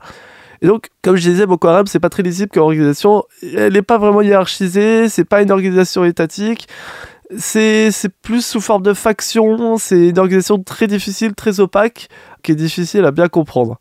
Et 0.62 0.66
donc, 0.66 0.88
comme 1.02 1.16
je 1.16 1.28
disais, 1.28 1.46
Boko 1.46 1.68
Haram, 1.68 1.86
c'est 1.86 2.00
pas 2.00 2.08
très 2.08 2.22
lisible 2.22 2.50
comme 2.52 2.62
organisation. 2.62 3.24
Elle 3.42 3.72
n'est 3.72 3.82
pas 3.82 3.98
vraiment 3.98 4.22
hiérarchisée, 4.22 5.08
c'est 5.08 5.24
pas 5.24 5.42
une 5.42 5.50
organisation 5.50 6.04
étatique 6.04 6.68
c'est 7.38 8.08
plus 8.22 8.44
sous 8.44 8.60
forme 8.60 8.82
de 8.82 8.94
faction, 8.94 9.78
c'est 9.78 10.08
une 10.08 10.18
organisation 10.18 10.62
très 10.62 10.86
difficile, 10.86 11.34
très 11.34 11.60
opaque, 11.60 12.08
qui 12.42 12.52
est 12.52 12.56
difficile 12.56 13.04
à 13.04 13.10
bien 13.10 13.28
comprendre. 13.28 13.78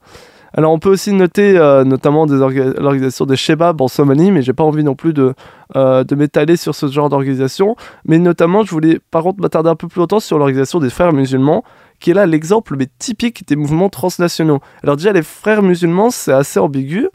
Alors 0.55 0.71
on 0.71 0.79
peut 0.79 0.89
aussi 0.89 1.13
noter 1.13 1.57
euh, 1.57 1.83
notamment 1.83 2.25
l'organisation 2.25 3.25
des 3.25 3.35
Shebab 3.35 3.81
en 3.81 3.87
Somalie, 3.87 4.31
mais 4.31 4.43
j'ai 4.43 4.53
pas 4.53 4.63
envie 4.63 4.83
non 4.83 4.93
plus 4.93 5.11
de, 5.11 5.33
euh, 5.75 6.03
de 6.03 6.15
m'étaler 6.15 6.57
sur 6.57 6.75
ce 6.75 6.87
genre 6.87 7.09
d'organisation. 7.09 7.75
Mais 8.05 8.19
notamment, 8.19 8.63
je 8.63 8.69
voulais 8.69 8.99
par 9.09 9.23
contre 9.23 9.41
m'attarder 9.41 9.69
un 9.69 9.75
peu 9.75 9.87
plus 9.87 9.99
longtemps 9.99 10.19
sur 10.19 10.37
l'organisation 10.37 10.79
des 10.79 10.91
frères 10.91 11.11
musulmans, 11.11 11.63
qui 11.99 12.11
est 12.11 12.13
là 12.13 12.27
l'exemple 12.27 12.75
mais 12.77 12.87
typique 12.99 13.47
des 13.47 13.55
mouvements 13.55 13.89
transnationaux. 13.89 14.59
Alors 14.83 14.95
déjà, 14.95 15.11
les 15.11 15.23
frères 15.23 15.63
musulmans, 15.63 16.11
c'est 16.11 16.33
assez 16.33 16.59
ambigu. 16.59 17.09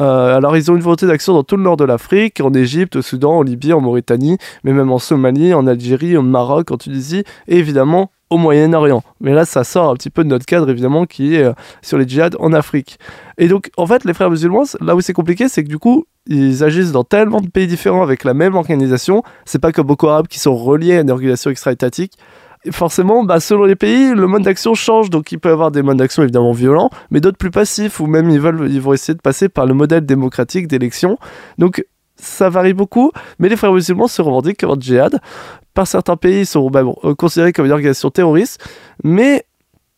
Euh, 0.00 0.36
alors 0.36 0.56
ils 0.56 0.72
ont 0.72 0.76
une 0.76 0.82
volonté 0.82 1.06
d'action 1.06 1.34
dans 1.34 1.44
tout 1.44 1.56
le 1.56 1.62
nord 1.62 1.76
de 1.76 1.84
l'Afrique, 1.84 2.40
en 2.40 2.52
Égypte, 2.52 2.96
au 2.96 3.02
Soudan, 3.02 3.38
en 3.38 3.42
Libye, 3.42 3.72
en 3.72 3.80
Mauritanie, 3.80 4.38
mais 4.64 4.72
même 4.72 4.90
en 4.90 4.98
Somalie, 4.98 5.54
en 5.54 5.66
Algérie, 5.66 6.16
au 6.16 6.22
Maroc, 6.22 6.70
en 6.70 6.76
Tunisie, 6.76 7.24
et 7.48 7.58
évidemment 7.58 8.10
au 8.30 8.36
Moyen-Orient. 8.36 9.02
Mais 9.20 9.32
là, 9.32 9.44
ça 9.44 9.64
sort 9.64 9.90
un 9.90 9.94
petit 9.94 10.10
peu 10.10 10.24
de 10.24 10.28
notre 10.28 10.46
cadre, 10.46 10.68
évidemment, 10.70 11.06
qui 11.06 11.36
est 11.36 11.44
euh, 11.44 11.52
sur 11.82 11.98
les 11.98 12.08
djihad 12.08 12.36
en 12.38 12.52
Afrique. 12.52 12.98
Et 13.38 13.48
donc, 13.48 13.70
en 13.76 13.86
fait, 13.86 14.04
les 14.04 14.14
frères 14.14 14.30
musulmans, 14.30 14.64
là 14.80 14.94
où 14.96 15.00
c'est 15.00 15.12
compliqué, 15.12 15.48
c'est 15.48 15.62
que 15.64 15.68
du 15.68 15.78
coup, 15.78 16.04
ils 16.26 16.64
agissent 16.64 16.92
dans 16.92 17.04
tellement 17.04 17.40
de 17.40 17.48
pays 17.48 17.66
différents 17.66 18.02
avec 18.02 18.24
la 18.24 18.34
même 18.34 18.54
organisation. 18.54 19.22
C'est 19.44 19.60
pas 19.60 19.72
comme 19.72 19.86
Boko 19.86 20.08
Haram 20.08 20.26
qui 20.26 20.38
sont 20.38 20.56
reliés 20.56 20.96
à 20.96 21.00
une 21.00 21.10
organisation 21.10 21.50
extra-étatique 21.50 22.18
forcément, 22.70 23.24
bah, 23.24 23.40
selon 23.40 23.64
les 23.64 23.76
pays, 23.76 24.14
le 24.14 24.26
mode 24.26 24.42
d'action 24.42 24.74
change. 24.74 25.10
Donc, 25.10 25.32
il 25.32 25.38
peut 25.38 25.50
y 25.50 25.52
avoir 25.52 25.70
des 25.70 25.82
modes 25.82 25.98
d'action 25.98 26.22
évidemment 26.22 26.52
violents, 26.52 26.90
mais 27.10 27.20
d'autres 27.20 27.36
plus 27.36 27.50
passifs, 27.50 28.00
ou 28.00 28.06
même 28.06 28.30
ils, 28.30 28.40
veulent, 28.40 28.70
ils 28.70 28.80
vont 28.80 28.92
essayer 28.92 29.14
de 29.14 29.20
passer 29.20 29.48
par 29.48 29.66
le 29.66 29.74
modèle 29.74 30.06
démocratique 30.06 30.66
d'élection. 30.66 31.18
Donc, 31.58 31.84
ça 32.16 32.48
varie 32.48 32.74
beaucoup, 32.74 33.10
mais 33.38 33.48
les 33.48 33.56
frères 33.56 33.72
musulmans 33.72 34.08
se 34.08 34.22
revendiquent 34.22 34.60
comme 34.60 34.70
un 34.70 34.80
djihad. 34.80 35.20
Par 35.74 35.86
certains 35.86 36.16
pays, 36.16 36.46
sont 36.46 36.70
bah, 36.70 36.82
considérés 37.18 37.52
comme 37.52 37.66
une 37.66 37.72
organisation 37.72 38.10
terroriste, 38.10 38.64
mais 39.02 39.44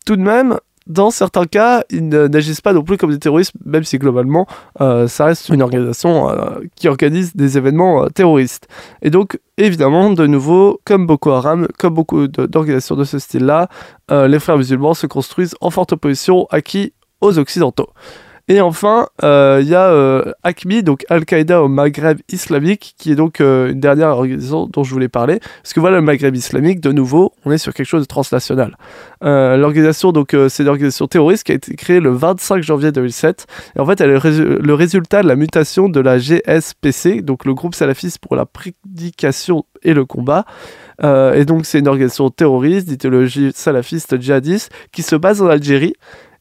tout 0.06 0.16
de 0.16 0.22
même, 0.22 0.58
dans 0.86 1.10
certains 1.10 1.46
cas, 1.46 1.82
ils 1.90 2.08
n'agissent 2.08 2.60
pas 2.60 2.72
non 2.72 2.82
plus 2.82 2.96
comme 2.96 3.10
des 3.10 3.18
terroristes, 3.18 3.52
même 3.64 3.82
si 3.82 3.98
globalement, 3.98 4.46
euh, 4.80 5.08
ça 5.08 5.26
reste 5.26 5.48
une 5.48 5.62
organisation 5.62 6.30
euh, 6.30 6.60
qui 6.76 6.88
organise 6.88 7.34
des 7.34 7.58
événements 7.58 8.04
euh, 8.04 8.08
terroristes. 8.08 8.68
Et 9.02 9.10
donc, 9.10 9.38
évidemment, 9.58 10.10
de 10.10 10.26
nouveau, 10.26 10.80
comme 10.84 11.06
Boko 11.06 11.32
Haram, 11.32 11.66
comme 11.78 11.94
beaucoup 11.94 12.28
d'organisations 12.28 12.94
de, 12.94 13.04
ce 13.04 13.18
style-là, 13.18 13.68
les 14.10 14.38
frères 14.38 14.58
musulmans 14.58 14.94
se 14.94 15.06
construisent 15.06 15.56
en 15.60 15.70
forte 15.70 15.92
opposition 15.92 16.46
à 16.50 16.60
qui 16.60 16.92
Aux 17.20 17.38
Occidentaux. 17.38 17.88
Et 18.48 18.60
enfin, 18.60 19.08
euh, 19.24 19.58
il 19.60 19.68
y 19.68 19.74
a 19.74 19.88
euh, 19.88 20.32
ACMI, 20.44 20.84
donc 20.84 21.04
Al-Qaïda 21.08 21.64
au 21.64 21.68
Maghreb 21.68 22.20
islamique, 22.28 22.94
qui 22.96 23.10
est 23.10 23.16
donc 23.16 23.40
euh, 23.40 23.72
une 23.72 23.80
dernière 23.80 24.10
organisation 24.10 24.68
dont 24.68 24.84
je 24.84 24.92
voulais 24.92 25.08
parler. 25.08 25.40
Parce 25.62 25.72
que 25.72 25.80
voilà, 25.80 25.96
le 25.96 26.02
Maghreb 26.02 26.36
islamique, 26.36 26.80
de 26.80 26.92
nouveau, 26.92 27.32
on 27.44 27.50
est 27.50 27.58
sur 27.58 27.74
quelque 27.74 27.88
chose 27.88 28.02
de 28.02 28.06
transnational. 28.06 28.76
L'organisation, 29.20 30.12
donc, 30.12 30.36
c'est 30.48 30.62
une 30.62 30.68
organisation 30.68 31.08
terroriste 31.08 31.42
qui 31.42 31.52
a 31.52 31.54
été 31.56 31.74
créée 31.74 31.98
le 31.98 32.10
25 32.10 32.62
janvier 32.62 32.92
2007. 32.92 33.46
Et 33.74 33.80
en 33.80 33.86
fait, 33.86 34.00
elle 34.00 34.10
est 34.10 34.24
le 34.24 34.74
résultat 34.74 35.22
de 35.22 35.26
la 35.26 35.34
mutation 35.34 35.88
de 35.88 35.98
la 35.98 36.18
GSPC, 36.18 37.22
donc 37.22 37.44
le 37.44 37.54
groupe 37.54 37.74
salafiste 37.74 38.20
pour 38.20 38.36
la 38.36 38.46
prédication 38.46 39.64
et 39.82 39.94
le 39.94 40.04
combat. 40.04 40.44
et 41.02 41.44
donc, 41.44 41.66
c'est 41.66 41.80
une 41.80 41.88
organisation 41.88 42.30
terroriste 42.30 42.86
d'idéologie 42.86 43.50
salafiste 43.52 44.20
djihadiste 44.20 44.70
qui 44.92 45.02
se 45.02 45.16
base 45.16 45.42
en 45.42 45.48
Algérie 45.48 45.94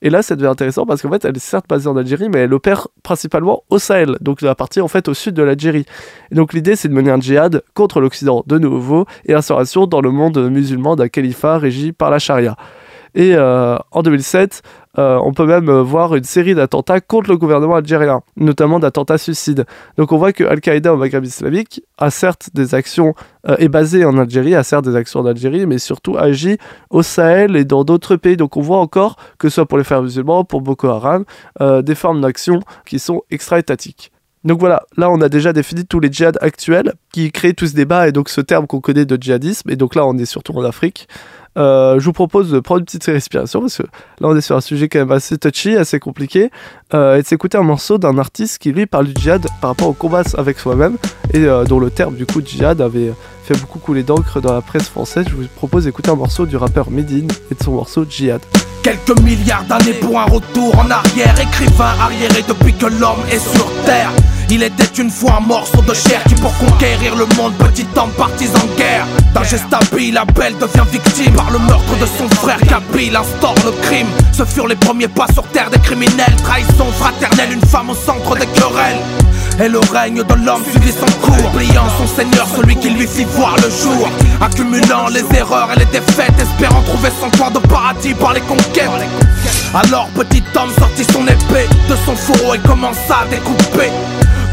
et 0.05 0.11
là, 0.11 0.21
ça 0.21 0.35
devient 0.35 0.49
intéressant 0.49 0.85
parce 0.85 1.01
qu'en 1.01 1.09
fait, 1.09 1.25
elle 1.25 1.35
est 1.35 1.39
certes 1.39 1.65
basée 1.67 1.87
en 1.87 1.97
Algérie, 1.97 2.29
mais 2.29 2.41
elle 2.41 2.53
opère 2.53 2.89
principalement 3.01 3.63
au 3.71 3.79
Sahel, 3.79 4.17
donc 4.21 4.43
la 4.43 4.53
partie 4.53 4.79
en 4.79 4.87
fait 4.87 5.07
au 5.07 5.15
sud 5.15 5.33
de 5.33 5.41
l'Algérie. 5.41 5.85
Donc 6.31 6.53
l'idée, 6.53 6.75
c'est 6.75 6.87
de 6.87 6.93
mener 6.93 7.09
un 7.09 7.19
djihad 7.19 7.63
contre 7.73 7.99
l'Occident 8.01 8.43
de 8.45 8.59
nouveau 8.59 9.07
et 9.25 9.33
l'instauration 9.33 9.87
dans 9.87 10.01
le 10.01 10.11
monde 10.11 10.37
musulman 10.51 10.95
d'un 10.95 11.07
califat 11.07 11.57
régi 11.57 11.91
par 11.91 12.11
la 12.11 12.19
charia. 12.19 12.55
Et 13.15 13.37
en 13.37 14.01
2007, 14.03 14.61
on 14.97 15.33
peut 15.33 15.45
même 15.45 15.71
voir 15.71 16.15
une 16.15 16.25
série 16.25 16.53
d'attentats 16.53 16.99
contre 16.99 17.29
le 17.29 17.37
gouvernement 17.37 17.75
algérien, 17.75 18.21
notamment 18.35 18.77
d'attentats 18.77 19.17
suicides. 19.17 19.65
Donc 19.97 20.11
on 20.11 20.17
voit 20.17 20.33
que 20.33 20.43
Al-Qaïda 20.43 20.93
au 20.93 20.97
Maghreb 20.97 21.23
islamique 21.23 21.81
a 21.97 22.11
certes 22.11 22.49
des 22.53 22.75
actions, 22.75 23.13
est 23.47 23.69
basé 23.69 24.03
en 24.03 24.17
Algérie, 24.17 24.53
a 24.53 24.63
certes 24.63 24.85
des 24.85 24.97
actions 24.97 25.21
en 25.21 25.25
Algérie, 25.25 25.65
mais 25.65 25.77
surtout 25.77 26.17
agit 26.17 26.57
au 26.89 27.03
Sahel 27.03 27.55
et 27.55 27.63
dans 27.63 27.85
d'autres 27.85 28.17
pays. 28.17 28.35
Donc 28.35 28.57
on 28.57 28.61
voit 28.61 28.79
encore 28.79 29.15
que 29.37 29.47
ce 29.47 29.55
soit 29.55 29.65
pour 29.65 29.77
les 29.77 29.85
frères 29.85 30.01
musulmans, 30.01 30.43
pour 30.43 30.61
Boko 30.61 30.89
Haram, 30.89 31.23
des 31.61 31.95
formes 31.95 32.19
d'action 32.19 32.59
qui 32.85 32.99
sont 32.99 33.23
extra-étatiques. 33.31 34.11
Donc 34.43 34.59
voilà, 34.59 34.83
là 34.95 35.09
on 35.09 35.21
a 35.21 35.29
déjà 35.29 35.53
défini 35.53 35.85
tous 35.85 35.99
les 35.99 36.11
djihad 36.11 36.37
actuels 36.41 36.93
qui 37.11 37.31
créent 37.31 37.53
tout 37.53 37.65
ce 37.65 37.73
débat 37.73 38.07
et 38.07 38.11
donc 38.11 38.29
ce 38.29 38.41
terme 38.41 38.67
qu'on 38.67 38.81
connaît 38.81 39.05
de 39.05 39.17
djihadisme. 39.19 39.71
Et 39.71 39.75
donc 39.77 39.95
là 39.95 40.05
on 40.05 40.17
est 40.17 40.25
surtout 40.25 40.53
en 40.53 40.63
Afrique. 40.63 41.07
Euh, 41.57 41.99
je 41.99 42.05
vous 42.05 42.13
propose 42.13 42.51
de 42.51 42.59
prendre 42.59 42.79
une 42.79 42.85
petite 42.85 43.05
respiration 43.05 43.61
parce 43.61 43.77
que 43.77 43.83
là 43.83 44.27
on 44.27 44.35
est 44.35 44.41
sur 44.41 44.55
un 44.55 44.61
sujet 44.61 44.89
quand 44.89 44.99
même 44.99 45.11
assez 45.11 45.37
touchy, 45.37 45.75
assez 45.75 45.99
compliqué, 45.99 46.51
euh, 46.93 47.17
et 47.17 47.21
de 47.21 47.27
s'écouter 47.27 47.57
un 47.57 47.63
morceau 47.63 47.97
d'un 47.97 48.17
artiste 48.17 48.57
qui 48.57 48.71
lui 48.71 48.85
parle 48.85 49.07
du 49.07 49.13
djihad 49.19 49.45
par 49.61 49.71
rapport 49.71 49.87
au 49.87 49.93
combat 49.93 50.23
avec 50.37 50.59
soi-même 50.59 50.97
et 51.33 51.45
euh, 51.45 51.63
dont 51.63 51.79
le 51.79 51.89
terme 51.89 52.15
du 52.15 52.25
coup 52.25 52.41
djihad 52.43 52.81
avait 52.81 53.13
fait 53.45 53.57
beaucoup 53.59 53.79
couler 53.79 54.03
d'encre 54.03 54.41
dans 54.41 54.53
la 54.53 54.61
presse 54.61 54.89
française. 54.89 55.25
Je 55.29 55.35
vous 55.35 55.47
propose 55.55 55.85
d'écouter 55.85 56.09
un 56.09 56.15
morceau 56.15 56.45
du 56.45 56.57
rappeur 56.57 56.89
Medine 56.89 57.29
et 57.51 57.55
de 57.55 57.63
son 57.63 57.73
morceau 57.73 58.05
Djihad. 58.09 58.41
Quelques 58.81 59.19
milliards 59.21 59.63
d'années 59.65 59.93
pour 59.93 60.19
un 60.19 60.25
retour 60.25 60.77
en 60.77 60.89
arrière, 60.89 61.39
écrivain 61.39 61.93
arriéré 61.99 62.43
depuis 62.47 62.73
que 62.73 62.87
l'homme 62.87 63.23
est 63.31 63.39
sur 63.39 63.67
terre. 63.85 64.11
Il 64.49 64.61
était 64.61 65.01
une 65.01 65.09
fois 65.09 65.37
un 65.37 65.47
morceau 65.47 65.81
de 65.81 65.93
chair 65.93 66.23
qui 66.27 66.35
pour 66.35 66.55
conquérir 66.57 67.15
le 67.15 67.25
monde, 67.35 67.53
petit 67.55 67.85
homme 67.95 68.11
parti 68.11 68.45
en 68.55 68.77
guerre. 68.77 69.05
D'un 69.33 69.43
geste 69.43 69.73
habile, 69.73 70.17
Abel 70.17 70.55
devient 70.57 70.85
victime 70.91 71.33
par 71.33 71.49
le 71.51 71.59
meurtre 71.59 71.97
de 71.99 72.05
son 72.05 72.29
frère 72.35 72.59
Kabil 72.59 73.15
instaure 73.15 73.55
le 73.65 73.71
crime. 73.87 74.07
Ce 74.31 74.45
furent 74.45 74.67
les 74.67 74.75
premiers 74.75 75.07
pas 75.07 75.27
sur 75.33 75.43
terre 75.47 75.69
des 75.71 75.79
criminels, 75.79 76.35
trahison 76.43 76.91
fraternelle, 76.99 77.53
une 77.53 77.65
femme 77.65 77.89
au 77.89 77.95
centre 77.95 78.35
des 78.35 78.45
querelles. 78.47 79.01
Et 79.59 79.69
le 79.69 79.79
règne 79.79 80.21
de 80.21 80.33
l'homme 80.45 80.63
suivit 80.69 80.91
son 80.91 81.05
cours 81.21 81.53
Oubliant 81.53 81.87
son 81.97 82.07
seigneur, 82.07 82.45
celui 82.55 82.75
qui 82.75 82.89
lui 82.89 83.07
fit 83.07 83.23
voir 83.23 83.55
le 83.55 83.69
jour 83.69 84.09
Accumulant 84.41 85.07
les 85.07 85.23
erreurs 85.37 85.69
et 85.73 85.79
les 85.79 85.85
défaites 85.85 86.33
Espérant 86.37 86.81
trouver 86.81 87.09
son 87.21 87.29
point 87.29 87.51
de 87.51 87.59
paradis 87.59 88.13
par 88.15 88.33
les 88.33 88.41
conquêtes 88.41 88.89
Alors 89.73 90.09
petit 90.09 90.43
homme 90.55 90.71
sortit 90.77 91.05
son 91.05 91.23
épée 91.23 91.69
de 91.89 91.95
son 92.05 92.15
fourreau 92.17 92.55
et 92.55 92.59
commença 92.59 93.19
à 93.23 93.27
découper 93.29 93.91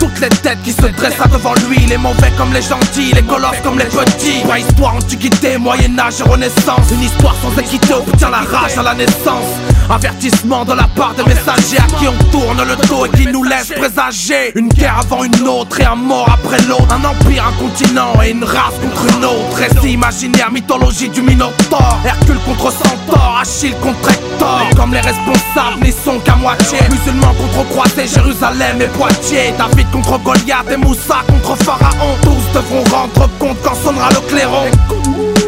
toutes 0.03 0.21
les 0.21 0.29
têtes 0.29 0.59
qui 0.65 0.73
se 0.73 0.87
dressent 0.87 1.31
devant 1.31 1.55
lui, 1.69 1.79
les 1.87 1.97
mauvais 1.97 2.33
comme 2.37 2.53
les 2.53 2.63
gentils, 2.63 3.13
les 3.15 3.23
colosses 3.23 3.61
comme 3.63 3.79
les 3.79 3.85
petits. 3.85 4.43
histoire, 4.59 4.97
antiquité, 4.97 5.57
Moyen-Âge 5.59 6.21
et 6.21 6.29
Renaissance. 6.29 6.91
Une 6.91 7.03
histoire 7.03 7.37
sans 7.41 7.57
équité 7.61 7.95
obtient 7.95 8.31
la 8.31 8.41
rage 8.41 8.77
à 8.77 8.83
la 8.83 8.95
naissance. 8.95 9.47
Avertissement 9.89 10.65
de 10.65 10.73
la 10.73 10.89
part 10.97 11.15
des 11.15 11.23
messagers 11.23 11.79
à 11.79 11.87
qui 11.99 12.09
on 12.09 12.31
tourne 12.31 12.63
le 12.67 12.77
dos 12.89 13.07
et 13.07 13.11
qui 13.11 13.27
nous 13.27 13.45
laisse 13.45 13.69
présager. 13.69 14.53
Une 14.57 14.69
guerre 14.69 14.99
avant 14.99 15.23
une 15.23 15.47
autre 15.47 15.81
et 15.81 15.85
un 15.85 15.95
mort 15.95 16.29
après 16.33 16.61
l'autre. 16.63 16.89
Un 16.91 17.05
empire, 17.05 17.47
un 17.47 17.63
continent 17.63 18.13
et 18.25 18.31
une 18.31 18.43
race 18.43 18.75
contre 18.83 19.17
une 19.17 19.25
autre. 19.25 19.57
Récit 19.57 19.93
imaginaire, 19.93 20.51
mythologie 20.51 21.11
du 21.11 21.23
Minotaure? 21.23 21.99
Hercule 22.05 22.41
contre 22.45 22.73
Centaure, 22.73 23.39
Achille 23.41 23.75
contre 23.83 24.11
Hector. 24.11 24.63
comme 24.77 24.95
les 24.95 25.01
responsables 25.01 25.83
n'y 25.85 25.93
sont 25.93 26.19
qu'à 26.21 26.35
moitié. 26.37 26.79
Musulmans 26.91 27.35
contre 27.35 27.69
croisés, 27.69 28.07
Jérusalem 28.07 28.81
et 28.81 28.89
Poitiers. 28.99 29.53
David 29.59 29.92
contre 29.93 30.19
Goliath 30.19 30.71
et 30.73 30.77
Moussa 30.77 31.23
contre 31.29 31.57
Pharaon. 31.63 32.17
Tous 32.23 32.59
devront 32.59 32.85
rendre 32.91 33.29
compte 33.39 33.57
quand 33.63 33.75
sonnera 33.75 34.09
le 34.11 34.21
clairon. 34.29 34.67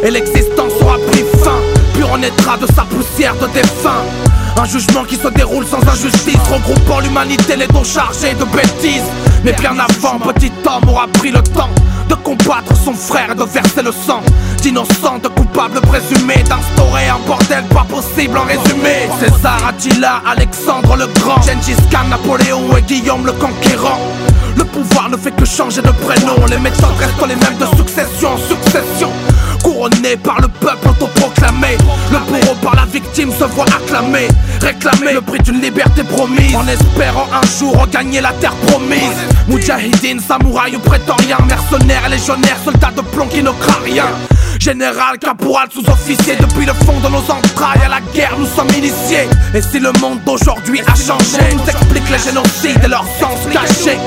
Et 0.02 0.10
l'existence 0.10 0.72
aura 0.80 0.98
pris 1.10 1.24
fin, 1.42 1.58
puis 1.94 2.02
renaîtra 2.04 2.56
de 2.58 2.66
sa 2.66 2.82
poussière 2.82 3.34
de 3.36 3.46
défunt. 3.48 4.04
Un 4.56 4.66
jugement 4.66 5.02
qui 5.04 5.16
se 5.16 5.28
déroule 5.28 5.66
sans 5.66 5.82
injustice, 5.88 6.38
regroupant 6.52 7.00
l'humanité, 7.00 7.56
les 7.56 7.66
dons 7.66 7.82
chargés 7.82 8.34
de 8.34 8.44
bêtises. 8.44 9.02
Mais 9.42 9.52
bien 9.52 9.72
avant, 9.72 10.18
petit 10.20 10.52
homme 10.66 10.88
aura 10.88 11.08
pris 11.08 11.30
le 11.30 11.42
temps 11.42 11.70
de 12.08 12.14
combattre 12.14 12.74
son 12.84 12.94
frère 12.94 13.32
et 13.32 13.34
de 13.34 13.44
verser 13.44 13.82
le 13.82 13.92
sang 13.92 14.22
d'innocents, 14.62 15.18
de 15.22 15.28
coupables 15.28 15.80
présumés, 15.82 16.42
d'instaurer 16.48 17.08
un 17.08 17.18
bordel 17.26 17.64
pas 17.64 17.84
possible 17.84 18.36
en 18.38 18.44
résumé. 18.44 19.08
César, 19.20 19.58
Attila, 19.68 20.22
Alexandre 20.26 20.96
le 20.96 21.06
Grand, 21.20 21.40
Gengis 21.42 21.76
Khan, 21.90 22.08
Napoléon 22.08 22.76
et 22.76 22.82
Guillaume 22.82 23.26
le 23.26 23.32
Conquérant. 23.32 24.00
Le 24.56 24.64
pouvoir 24.64 25.10
ne 25.10 25.16
fait 25.16 25.32
que 25.32 25.44
changer 25.44 25.82
de 25.82 25.90
prénom, 25.90 26.36
les 26.48 26.58
méthodes 26.58 26.96
restent 26.98 27.28
les 27.28 27.36
mêmes 27.36 27.58
de 27.58 27.66
succession 27.76 28.30
en 28.30 28.38
succession. 28.38 29.10
Couronné 29.64 30.16
par 30.18 30.40
le 30.42 30.48
peuple 30.48 30.88
autoproclamé. 30.90 31.78
Le 32.12 32.18
bourreau 32.18 32.54
par 32.62 32.76
la 32.76 32.84
victime 32.84 33.32
se 33.32 33.44
voit 33.44 33.64
acclamé 33.64 34.28
Réclamer 34.60 35.14
le 35.14 35.22
prix 35.22 35.40
d'une 35.40 35.60
liberté 35.60 36.04
promise. 36.04 36.54
En 36.54 36.68
espérant 36.68 37.26
un 37.32 37.58
jour 37.58 37.80
regagner 37.80 38.20
la 38.20 38.32
terre 38.34 38.54
promise. 38.68 39.16
Moudjahidine, 39.48 40.20
samouraï 40.20 40.76
ou 40.76 40.80
prétorien 40.80 41.38
Mercenaires, 41.48 42.08
légionnaires, 42.10 42.58
soldats 42.62 42.92
de 42.94 43.00
plomb 43.00 43.26
qui 43.26 43.42
ne 43.42 43.50
craignent 43.50 43.94
rien. 43.94 44.06
Général, 44.60 45.18
caporal, 45.18 45.68
sous-officier 45.72 46.36
Depuis 46.38 46.66
le 46.66 46.74
fond 46.74 47.00
de 47.00 47.08
nos 47.08 47.24
entrailles 47.30 47.84
à 47.84 47.88
la 47.88 48.00
guerre 48.14 48.36
nous 48.38 48.46
sommes 48.46 48.70
initiés. 48.76 49.28
Et 49.54 49.62
si 49.62 49.80
le 49.80 49.92
monde 50.00 50.20
d'aujourd'hui 50.26 50.82
a 50.82 50.94
changé 50.94 51.54
Nous 51.54 51.70
explique 51.70 52.10
les 52.10 52.18
génocides 52.18 52.84
et 52.84 52.88
leur 52.88 53.04
sens 53.18 53.40
caché 53.52 53.98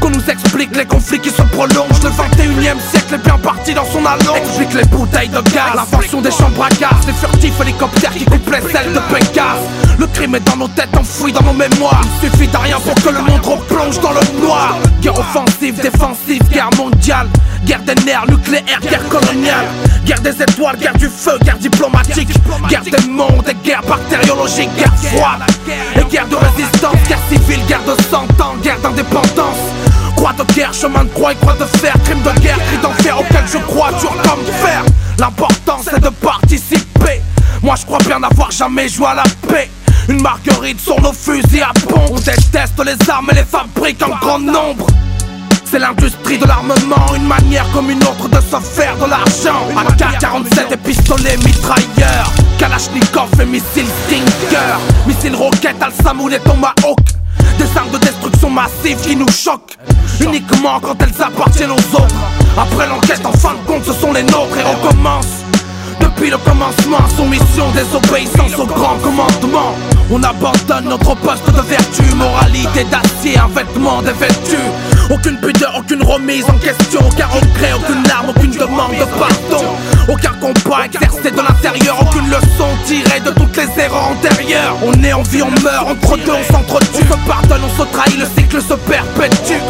qu'on 0.00 0.10
nous 0.10 0.30
explique 0.30 0.74
les 0.76 0.84
conflits 0.84 1.20
qui 1.20 1.30
se 1.30 1.42
prolongent. 1.42 2.02
Le 2.02 2.10
21 2.10 2.76
e 2.76 2.80
siècle 2.90 3.14
est 3.14 3.24
bien 3.24 3.38
parti 3.38 3.74
dans 3.74 3.84
son 3.84 4.04
allonge. 4.04 4.38
Explique 4.38 4.74
les 4.74 4.84
bouteilles 4.84 5.28
de 5.28 5.40
gaz, 5.52 5.74
l'invention 5.74 6.20
des 6.20 6.30
chambres 6.30 6.64
à 6.64 6.68
gaz. 6.70 7.06
Les 7.06 7.12
furtifs 7.12 7.60
hélicoptères 7.60 8.12
qui 8.12 8.24
coupent 8.24 8.50
les 8.50 8.76
ailes 8.76 8.92
de 8.92 9.00
Pégase 9.14 9.64
Le 9.98 10.06
crime 10.06 10.34
est 10.34 10.46
dans 10.48 10.56
nos 10.56 10.68
têtes, 10.68 10.96
enfoui 10.96 11.32
dans 11.32 11.42
nos 11.42 11.52
mémoires. 11.52 12.02
Il 12.22 12.30
suffit 12.30 12.48
d'un 12.48 12.58
rien 12.60 12.78
pour 12.80 12.94
que 12.94 13.08
le 13.08 13.20
monde 13.22 13.44
replonge 13.44 14.00
dans 14.00 14.12
le 14.12 14.40
noir. 14.40 14.76
Guerre 15.00 15.18
offensive, 15.18 15.80
défensive, 15.80 16.42
guerre 16.50 16.70
mondiale 16.76 17.28
Guerre 17.64 17.80
des 17.80 17.94
nerfs, 18.04 18.26
nucléaire, 18.28 18.80
guerre 18.80 19.08
coloniale. 19.08 19.66
Guerre 20.04 20.20
des 20.20 20.42
étoiles, 20.42 20.76
guerre 20.76 20.96
du 20.98 21.08
feu, 21.08 21.38
guerre 21.42 21.58
diplomatique. 21.58 22.28
Guerre 22.68 22.82
des 22.82 23.08
mondes 23.08 23.44
guerre 23.64 23.82
bactériologique, 23.82 24.70
guerre 24.76 24.94
froide 24.94 25.42
Et 25.96 26.04
guerre 26.04 26.28
de 26.28 26.36
résistance, 26.36 26.96
guerre 27.08 27.18
civile, 27.30 27.64
guerre 27.66 27.82
de 27.84 28.00
cent 28.02 28.24
ans, 28.42 28.54
guerre 28.62 28.78
d'indépendance. 28.80 29.56
Croix 30.16 30.34
de 30.34 30.44
guerre, 30.54 30.74
chemin 30.74 31.04
de 31.04 31.08
croix 31.08 31.32
et 31.32 31.36
croix 31.36 31.54
de 31.54 31.64
fer. 31.78 31.94
Crime 32.04 32.22
de 32.22 32.40
guerre, 32.40 32.58
cri 32.58 32.76
d'enfer 32.82 33.18
auquel 33.18 33.44
je 33.50 33.58
crois 33.58 33.90
dur 33.92 34.14
comme 34.22 34.44
fer. 34.44 34.84
L'important 35.18 35.78
c'est 35.82 36.00
de 36.00 36.10
participer. 36.10 37.22
Moi 37.62 37.74
je 37.76 37.86
crois 37.86 37.98
bien 38.06 38.18
n'avoir 38.18 38.50
jamais 38.50 38.88
joué 38.88 39.06
à 39.06 39.14
la 39.14 39.24
paix. 39.48 39.70
Une 40.08 40.20
marguerite 40.20 40.80
sur 40.80 41.00
nos 41.00 41.12
fusils 41.12 41.62
à 41.62 41.72
pompe. 41.88 42.10
On 42.10 42.16
déteste 42.16 42.80
les 42.84 43.10
armes 43.10 43.30
et 43.32 43.36
les 43.36 43.44
fabriques 43.44 44.02
en 44.02 44.16
grand 44.16 44.38
nombre 44.38 44.86
c'est 45.74 45.80
l'industrie 45.80 46.38
de 46.38 46.46
l'armement, 46.46 47.16
une 47.16 47.26
manière 47.26 47.68
comme 47.72 47.90
une 47.90 48.02
autre 48.04 48.28
de 48.28 48.36
se 48.36 48.60
faire 48.60 48.94
de 48.96 49.10
l'argent. 49.10 49.66
AK-47 49.76 50.72
et 50.72 50.76
pistolets 50.76 51.36
mitrailleurs, 51.38 52.32
Kalachnikov 52.58 53.28
et 53.40 53.44
missiles 53.44 53.88
Stinger, 54.04 54.78
missiles 55.04 55.34
roquettes, 55.34 55.82
Al-Samoul 55.82 56.34
et 56.34 56.38
Tomahawk. 56.38 57.00
Des 57.58 57.76
armes 57.76 57.90
de 57.90 57.98
destruction 57.98 58.50
massive 58.50 59.00
qui 59.02 59.16
nous 59.16 59.28
choquent. 59.28 59.76
Uniquement 60.20 60.78
quand 60.80 60.94
elles 61.02 61.20
appartiennent 61.20 61.72
aux 61.72 61.96
autres. 61.96 62.14
Après 62.56 62.86
l'enquête 62.86 63.26
en 63.26 63.32
fin 63.32 63.54
de 63.54 63.66
compte 63.66 63.84
ce 63.84 63.92
sont 63.94 64.12
les 64.12 64.22
nôtres. 64.22 64.56
Et 64.56 64.64
on 64.64 64.88
commence 64.88 65.43
depuis 66.00 66.30
le 66.30 66.38
commencement, 66.38 66.98
soumission, 67.16 67.70
désobéissance 67.72 68.58
au 68.58 68.66
grand 68.66 68.96
commandement. 69.02 69.74
On 70.10 70.22
abandonne 70.22 70.88
notre 70.88 71.14
poste 71.16 71.46
de 71.46 71.60
vertu, 71.62 72.02
moralité 72.14 72.84
d'acier, 72.84 73.38
un 73.38 73.48
vêtement 73.48 74.02
dévêtu. 74.02 74.58
Aucune 75.10 75.38
pudeur, 75.38 75.74
aucune 75.78 76.02
remise 76.02 76.44
en 76.48 76.58
question, 76.58 77.00
aucun 77.06 77.26
regret, 77.26 77.72
aucune 77.74 78.10
arme, 78.10 78.30
aucune 78.30 78.52
demande 78.52 78.92
de 78.92 79.04
pardon. 79.18 79.64
Aucun 80.08 80.32
combat 80.40 80.86
exercé 80.86 81.30
de 81.30 81.40
l'intérieur, 81.40 81.96
aucune 82.00 82.28
leçon 82.28 82.68
tirée 82.86 83.20
de 83.20 83.30
toutes 83.30 83.56
les 83.56 83.82
erreurs 83.82 84.10
antérieures. 84.10 84.76
On 84.84 84.92
est 85.02 85.12
en 85.12 85.22
vie, 85.22 85.42
on 85.42 85.50
meurt, 85.62 85.88
entre 85.88 86.16
deux 86.18 86.32
on 86.32 86.52
s'entretue. 86.52 87.04
On 87.10 87.22
se 87.22 87.28
pardonne, 87.28 87.62
on 87.64 87.82
se 87.82 87.88
trahit, 87.88 88.18
le 88.18 88.26
cycle 88.26 88.60
se 88.60 88.74
perpétue. 88.74 89.60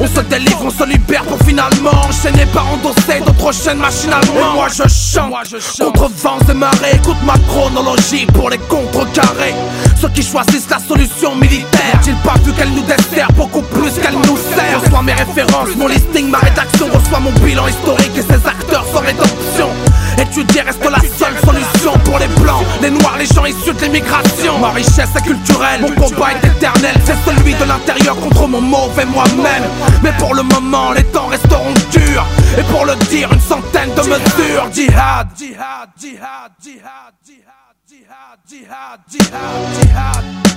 On 0.00 0.06
se 0.06 0.20
délivre, 0.22 0.64
on 0.64 0.70
se 0.70 0.84
libère 0.88 1.22
pour 1.24 1.38
finalement 1.46 1.92
enchaîner 2.08 2.46
par 2.46 2.66
endosser 2.72 3.20
d'autres 3.24 3.52
chaînes 3.52 3.78
machinalement. 3.78 4.52
Et 4.52 4.54
moi 4.54 4.66
je 4.68 4.82
chante, 4.88 5.32
contre 5.78 6.08
vents 6.08 6.38
et 6.50 6.54
marées, 6.54 6.94
écoute 6.94 7.16
ma 7.24 7.34
chronologie 7.48 8.26
pour 8.26 8.50
les 8.50 8.58
contrecarrer. 8.58 9.54
Ceux 10.00 10.08
qui 10.08 10.22
choisissent 10.22 10.68
la 10.70 10.78
solution 10.78 11.34
militaire, 11.34 11.94
n'ont-ils 11.94 12.16
pas 12.16 12.34
vu 12.44 12.52
qu'elle 12.52 12.70
nous 12.70 12.82
dessert 12.82 13.28
beaucoup 13.36 13.62
plus 13.62 13.92
qu'elle 13.94 14.14
nous 14.14 14.36
sert 14.36 14.80
Reçois 14.82 15.02
mes 15.02 15.14
références, 15.14 15.74
mon 15.76 15.88
listing, 15.88 16.28
ma 16.30 16.38
rédaction, 16.38 16.86
reçois 16.86 17.20
mon 17.20 17.32
bilan 17.44 17.66
historique 17.66 18.16
et 18.16 18.22
ses 18.22 18.46
acteurs 18.46 18.84
sans 18.92 19.00
rédemption. 19.00 19.68
Étudier 20.18 20.62
reste 20.62 20.84
la 20.84 21.00
seule 21.00 21.36
solution 21.44 21.92
pour 22.04 22.18
les 22.18 22.28
blancs, 22.40 22.64
les 22.82 22.90
noirs, 22.90 23.16
les 23.18 23.26
gens 23.26 23.44
issus 23.44 23.74
de 23.74 23.80
l'immigration. 23.82 24.58
Ma 24.58 24.70
richesse 24.70 25.10
est 25.16 25.22
culturelle, 25.22 25.82
mon 25.82 25.90
combat 25.90 26.32
est 26.32 26.46
éternel, 26.46 26.96
c'est 27.04 27.16
celui 27.24 27.54
de 27.54 27.64
l'intérieur 27.64 28.16
contre 28.16 28.46
mon 28.46 28.60
mauvais 28.60 29.04
moi-même. 29.04 29.64
Mais 30.02 30.12
pour 30.18 30.34
le 30.34 30.42
moment, 30.42 30.92
les 30.92 31.04
temps 31.04 31.26
resteront 31.26 31.74
durs. 31.90 32.26
Et 32.58 32.62
pour 32.64 32.84
le 32.84 32.94
dire, 33.06 33.32
une 33.32 33.40
centaine 33.40 33.92
de 33.94 34.02
mesures. 34.02 34.68
Jihad, 34.72 35.28
jihad, 35.36 35.90
jihad, 36.00 36.52
jihad, 36.62 37.14
jihad. 38.48 40.53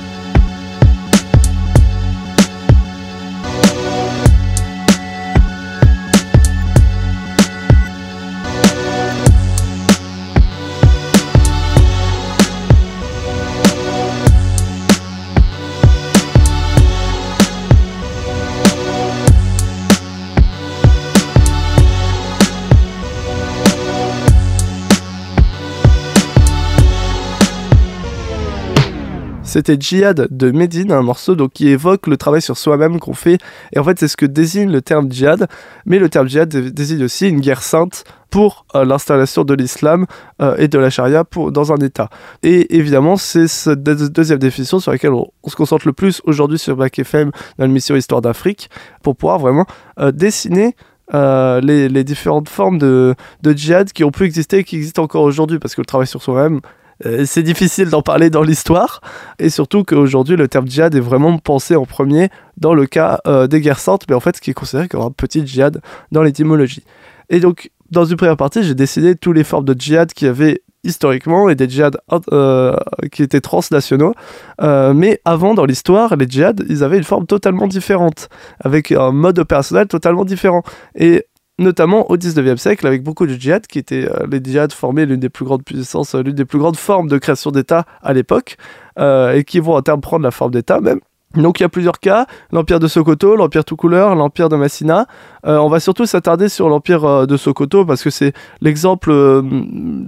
C'était 29.57 29.75
Djihad 29.79 30.27
de 30.29 30.51
Medine, 30.51 30.91
un 30.91 31.01
morceau 31.01 31.33
donc, 31.33 31.53
qui 31.53 31.69
évoque 31.69 32.05
le 32.05 32.15
travail 32.15 32.43
sur 32.43 32.55
soi-même 32.59 32.99
qu'on 32.99 33.15
fait. 33.15 33.39
Et 33.73 33.79
en 33.79 33.83
fait, 33.83 33.97
c'est 33.97 34.07
ce 34.07 34.15
que 34.15 34.27
désigne 34.27 34.71
le 34.71 34.83
terme 34.83 35.11
djihad. 35.11 35.47
Mais 35.87 35.97
le 35.97 36.09
terme 36.09 36.27
djihad 36.29 36.47
désigne 36.47 37.03
aussi 37.03 37.27
une 37.27 37.39
guerre 37.39 37.63
sainte 37.63 38.03
pour 38.29 38.67
euh, 38.75 38.85
l'installation 38.85 39.45
de 39.45 39.55
l'islam 39.55 40.05
euh, 40.43 40.55
et 40.59 40.67
de 40.67 40.77
la 40.77 40.91
charia 40.91 41.23
dans 41.49 41.73
un 41.73 41.77
État. 41.77 42.07
Et 42.43 42.77
évidemment, 42.77 43.17
c'est 43.17 43.47
cette 43.47 43.81
deuxième 43.81 44.37
définition 44.37 44.79
sur 44.79 44.91
laquelle 44.91 45.13
on, 45.13 45.31
se 45.47 45.55
concentre 45.55 45.87
le 45.87 45.93
plus 45.93 46.21
aujourd'hui 46.25 46.59
sur 46.59 46.75
Bac 46.75 46.99
FM 46.99 47.31
dans 47.57 47.65
l'émission 47.65 47.95
Histoire 47.95 48.21
d'Afrique, 48.21 48.69
pour 49.01 49.15
pouvoir 49.15 49.39
vraiment 49.39 49.65
euh, 49.99 50.11
dessiner 50.11 50.75
les, 51.11 51.89
les, 51.89 52.03
différentes 52.03 52.47
formes 52.47 52.77
de, 52.77 53.15
de, 53.41 53.53
djihad 53.53 53.91
qui 53.91 54.03
ont 54.03 54.11
pu 54.11 54.25
exister 54.25 54.59
et 54.59 54.63
qui 54.63 54.75
existent 54.75 55.01
encore 55.01 55.23
aujourd'hui, 55.23 55.57
parce 55.57 55.73
que 55.73 55.81
le 55.81 55.85
travail 55.85 56.05
sur 56.05 56.21
soi-même, 56.21 56.59
euh, 57.05 57.23
c'est 57.25 57.43
difficile 57.43 57.89
d'en 57.89 58.01
parler 58.01 58.29
dans 58.29 58.43
l'histoire, 58.43 59.01
et 59.39 59.49
surtout 59.49 59.83
qu'aujourd'hui 59.83 60.35
le 60.35 60.47
terme 60.47 60.67
djihad 60.67 60.95
est 60.95 60.99
vraiment 60.99 61.37
pensé 61.37 61.75
en 61.75 61.85
premier 61.85 62.29
dans 62.57 62.73
le 62.73 62.85
cas 62.85 63.19
euh, 63.27 63.47
des 63.47 63.61
guerres 63.61 63.79
saintes, 63.79 64.03
mais 64.09 64.15
en 64.15 64.19
fait 64.19 64.37
ce 64.37 64.41
qui 64.41 64.51
est 64.51 64.55
considéré 64.55 64.87
comme 64.87 65.01
un 65.01 65.11
petit 65.11 65.45
djihad 65.45 65.81
dans 66.11 66.23
l'étymologie. 66.23 66.83
Et 67.29 67.39
donc 67.39 67.71
dans 67.91 68.05
une 68.05 68.17
première 68.17 68.37
partie, 68.37 68.63
j'ai 68.63 68.75
décidé 68.75 69.15
tous 69.15 69.31
les 69.31 69.43
formes 69.43 69.65
de 69.65 69.75
djihad 69.77 70.11
qui 70.13 70.27
avaient 70.27 70.61
historiquement 70.83 71.49
et 71.49 71.55
des 71.55 71.69
djihad 71.69 71.97
euh, 72.31 72.75
qui 73.11 73.23
étaient 73.23 73.41
transnationaux. 73.41 74.13
mais 74.61 75.21
avant, 75.25 75.53
dans 75.53 75.65
l'histoire, 75.65 76.15
les 76.15 76.27
djihad, 76.27 76.65
ils 76.69 76.83
avaient 76.83 76.97
une 76.97 77.03
forme 77.03 77.25
totalement 77.25 77.67
différente, 77.67 78.29
avec 78.59 78.91
un 78.91 79.11
mode 79.11 79.39
opérationnel 79.39 79.87
totalement 79.87 80.25
différent. 80.25 80.63
Et 80.95 81.25
notamment 81.59 82.09
au 82.11 82.17
19e 82.17 82.57
siècle, 82.57 82.85
avec 82.85 83.03
beaucoup 83.03 83.25
de 83.25 83.33
djihad, 83.33 83.65
qui 83.67 83.79
étaient 83.79 84.07
euh, 84.09 84.27
les 84.31 84.41
djihad 84.43 84.71
formaient 84.71 85.05
l'une 85.05 85.19
des 85.19 85.29
plus 85.29 85.45
grandes 85.45 85.63
puissances, 85.63 86.15
euh, 86.15 86.21
l'une 86.21 86.35
des 86.35 86.45
plus 86.45 86.59
grandes 86.59 86.77
formes 86.77 87.07
de 87.07 87.17
création 87.17 87.51
d'État 87.51 87.85
à 88.03 88.13
l'époque, 88.13 88.57
euh, 88.99 89.33
et 89.33 89.43
qui 89.43 89.59
vont 89.59 89.75
à 89.75 89.81
terme 89.81 90.01
prendre 90.01 90.23
la 90.23 90.31
forme 90.31 90.51
d'État 90.51 90.79
même. 90.81 90.99
Donc 91.35 91.59
il 91.59 91.63
y 91.63 91.65
a 91.65 91.69
plusieurs 91.69 91.99
cas, 91.99 92.25
l'empire 92.51 92.79
de 92.79 92.87
Sokoto, 92.87 93.35
l'empire 93.35 93.65
tout 93.65 93.75
couleur, 93.75 94.15
l'empire 94.15 94.47
de 94.47 94.55
Massina. 94.55 95.05
on 95.43 95.67
va 95.67 95.81
surtout 95.81 96.05
s'attarder 96.05 96.47
sur 96.47 96.69
l'empire 96.69 97.27
de 97.27 97.37
Sokoto 97.37 97.85
parce 97.85 98.01
que 98.01 98.09
c'est 98.09 98.33
l'exemple, 98.61 99.11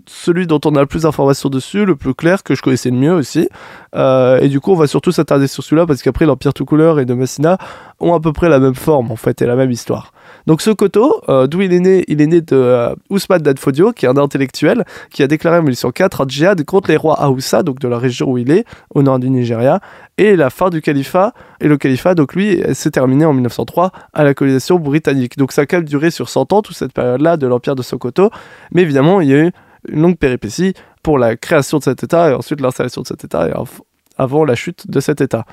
celui 0.07 0.47
dont 0.47 0.61
on 0.65 0.75
a 0.75 0.79
le 0.79 0.85
plus 0.85 1.03
d'informations 1.03 1.49
dessus, 1.49 1.83
le 1.83 1.97
plus 1.97 2.15
clair, 2.15 2.41
que 2.41 2.55
je 2.55 2.61
connaissais 2.61 2.89
le 2.89 2.95
mieux 2.95 3.13
aussi. 3.13 3.49
et 3.95 4.47
du 4.47 4.61
coup 4.61 4.71
on 4.71 4.77
va 4.77 4.87
surtout 4.87 5.11
s'attarder 5.11 5.47
sur 5.47 5.61
celui-là 5.61 5.85
parce 5.85 6.01
qu'après 6.01 6.25
l'empire 6.25 6.53
tout 6.53 6.65
couleur 6.65 7.01
et 7.01 7.05
de 7.05 7.13
Massina 7.13 7.57
ont 7.99 8.13
à 8.13 8.21
peu 8.21 8.31
près 8.31 8.47
la 8.47 8.59
même 8.59 8.73
forme 8.73 9.11
en 9.11 9.17
fait 9.17 9.41
et 9.41 9.45
la 9.45 9.57
même 9.57 9.71
histoire. 9.71 10.13
Donc 10.49 10.63
Sokoto, 10.63 11.21
euh, 11.29 11.45
d'où 11.45 11.61
il 11.61 11.71
est 11.73 11.79
né, 11.79 12.03
il 12.07 12.23
est 12.23 12.25
né 12.25 12.41
de 12.41 12.55
euh, 12.55 12.95
Ousmane 13.11 13.43
Danfodio, 13.43 13.91
qui 13.91 14.07
est 14.07 14.09
un 14.09 14.17
intellectuel, 14.17 14.83
qui 15.11 15.21
a 15.21 15.27
déclaré 15.27 15.59
en 15.59 15.61
1804 15.61 16.21
un 16.21 16.27
djihad 16.27 16.65
contre 16.65 16.89
les 16.89 16.97
rois 16.97 17.21
Aoussa, 17.21 17.61
donc 17.61 17.77
de 17.77 17.87
la 17.87 17.99
région 17.99 18.31
où 18.31 18.39
il 18.39 18.49
est, 18.49 18.65
au 18.95 19.03
nord 19.03 19.19
du 19.19 19.29
Nigeria, 19.29 19.79
et 20.17 20.35
la 20.35 20.49
fin 20.49 20.71
du 20.71 20.81
califat. 20.81 21.33
Et 21.61 21.67
le 21.67 21.77
califat, 21.77 22.15
donc 22.15 22.33
lui, 22.33 22.63
s'est 22.73 22.89
terminé 22.89 23.25
en 23.25 23.33
1903 23.33 23.91
à 24.11 24.23
la 24.23 24.33
colonisation 24.33 24.79
britannique. 24.79 25.37
Donc 25.37 25.51
ça 25.51 25.61
a 25.61 25.65
quand 25.67 25.77
même 25.77 25.85
duré 25.85 26.09
sur 26.09 26.29
100 26.29 26.51
ans, 26.51 26.63
toute 26.63 26.75
cette 26.75 26.93
période-là 26.93 27.37
de 27.37 27.45
l'empire 27.45 27.75
de 27.75 27.83
Sokoto. 27.83 28.31
Mais 28.71 28.81
évidemment, 28.81 29.21
il 29.21 29.29
y 29.29 29.35
a 29.35 29.37
eu 29.37 29.51
une 29.87 30.01
longue 30.01 30.17
péripétie 30.17 30.73
pour 31.03 31.19
la 31.19 31.35
création 31.35 31.77
de 31.77 31.83
cet 31.83 32.01
État 32.01 32.31
et 32.31 32.33
ensuite 32.33 32.59
l'installation 32.59 33.03
de 33.03 33.07
cet 33.07 33.23
État 33.23 33.47
et 33.47 33.53
avant 34.17 34.45
la 34.45 34.55
chute 34.55 34.89
de 34.89 34.99
cet 34.99 35.21
État. 35.21 35.45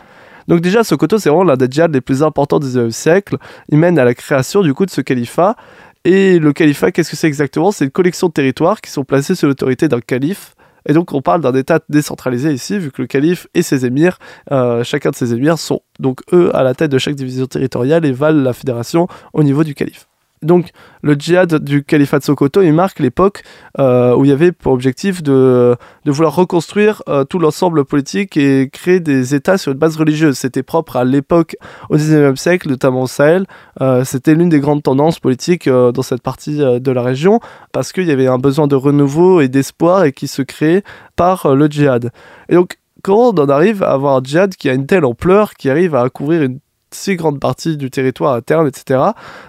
Donc 0.48 0.60
déjà, 0.60 0.84
Sokoto, 0.84 1.18
c'est 1.18 1.28
vraiment 1.28 1.44
l'un 1.44 1.56
des 1.56 1.66
djihad 1.70 1.92
les 1.92 2.00
plus 2.00 2.22
importants 2.22 2.58
du 2.58 2.66
XIXe 2.66 2.94
siècle. 2.94 3.36
Il 3.68 3.78
mène 3.78 3.98
à 3.98 4.04
la 4.04 4.14
création 4.14 4.62
du 4.62 4.74
coup 4.74 4.86
de 4.86 4.90
ce 4.90 5.00
califat. 5.00 5.56
Et 6.04 6.38
le 6.38 6.52
califat, 6.52 6.92
qu'est-ce 6.92 7.10
que 7.10 7.16
c'est 7.16 7.26
exactement? 7.26 7.72
C'est 7.72 7.84
une 7.84 7.90
collection 7.90 8.28
de 8.28 8.32
territoires 8.32 8.80
qui 8.80 8.90
sont 8.90 9.04
placés 9.04 9.34
sous 9.34 9.46
l'autorité 9.46 9.88
d'un 9.88 10.00
calife. 10.00 10.54
Et 10.88 10.92
donc 10.92 11.12
on 11.12 11.20
parle 11.20 11.40
d'un 11.40 11.52
État 11.52 11.80
décentralisé 11.88 12.52
ici, 12.52 12.78
vu 12.78 12.92
que 12.92 13.02
le 13.02 13.08
calife 13.08 13.48
et 13.54 13.62
ses 13.62 13.84
émirs, 13.86 14.18
euh, 14.52 14.84
chacun 14.84 15.10
de 15.10 15.16
ses 15.16 15.34
émirs 15.34 15.58
sont 15.58 15.82
donc 15.98 16.20
eux 16.32 16.54
à 16.54 16.62
la 16.62 16.74
tête 16.74 16.92
de 16.92 16.98
chaque 16.98 17.16
division 17.16 17.46
territoriale 17.46 18.04
et 18.04 18.12
valent 18.12 18.40
la 18.40 18.52
fédération 18.52 19.08
au 19.32 19.42
niveau 19.42 19.64
du 19.64 19.74
calife. 19.74 20.06
Donc 20.46 20.70
le 21.02 21.14
djihad 21.14 21.54
du 21.56 21.84
califat 21.84 22.20
de 22.20 22.24
Sokoto, 22.24 22.62
il 22.62 22.72
marque 22.72 22.98
l'époque 23.00 23.42
euh, 23.78 24.14
où 24.16 24.24
il 24.24 24.28
y 24.28 24.32
avait 24.32 24.52
pour 24.52 24.72
objectif 24.72 25.22
de, 25.22 25.76
vouloir 26.06 26.34
reconstruire 26.34 27.02
euh, 27.08 27.24
tout 27.24 27.38
l'ensemble 27.38 27.84
politique 27.84 28.36
et 28.36 28.70
créer 28.72 29.00
des 29.00 29.34
États 29.34 29.58
sur 29.58 29.72
une 29.72 29.78
base 29.78 29.96
religieuse. 29.96 30.38
C'était 30.38 30.62
propre 30.62 30.96
à 30.96 31.04
l'époque 31.04 31.56
au 31.90 31.96
19e 31.96 32.36
siècle, 32.36 32.68
notamment 32.68 33.02
au 33.02 33.06
Sahel. 33.06 33.46
Euh, 33.80 34.04
c'était 34.04 34.34
l'une 34.34 34.48
des 34.48 34.60
grandes 34.60 34.82
tendances 34.82 35.20
politiques 35.20 35.68
dans 35.68 36.02
cette 36.02 36.22
partie 36.22 36.58
de 36.58 36.90
la 36.90 37.02
région 37.02 37.40
parce 37.72 37.92
qu'il 37.92 38.04
y 38.04 38.12
avait 38.12 38.28
un 38.28 38.38
besoin 38.38 38.66
de 38.66 38.74
renouveau 38.74 39.40
et 39.40 39.48
d'espoir 39.48 40.04
et 40.04 40.12
qui 40.12 40.28
se 40.28 40.42
créait 40.42 40.82
par 41.16 41.54
le 41.54 41.66
djihad. 41.66 42.10
Et 42.48 42.54
donc 42.54 42.78
quand 43.02 43.16
on 43.16 43.40
en 43.40 43.48
arrive 43.48 43.82
à 43.82 43.92
avoir 43.92 44.16
un 44.16 44.22
djihad 44.22 44.54
qui 44.56 44.68
a 44.68 44.74
une 44.74 44.86
telle 44.86 45.04
ampleur, 45.04 45.54
qui 45.54 45.70
arrive 45.70 45.94
à 45.94 46.08
couvrir 46.10 46.42
une 46.42 46.58
si 46.90 47.16
grande 47.16 47.40
partie 47.40 47.76
du 47.76 47.90
territoire 47.90 48.34
interne, 48.34 48.66
etc., 48.66 49.00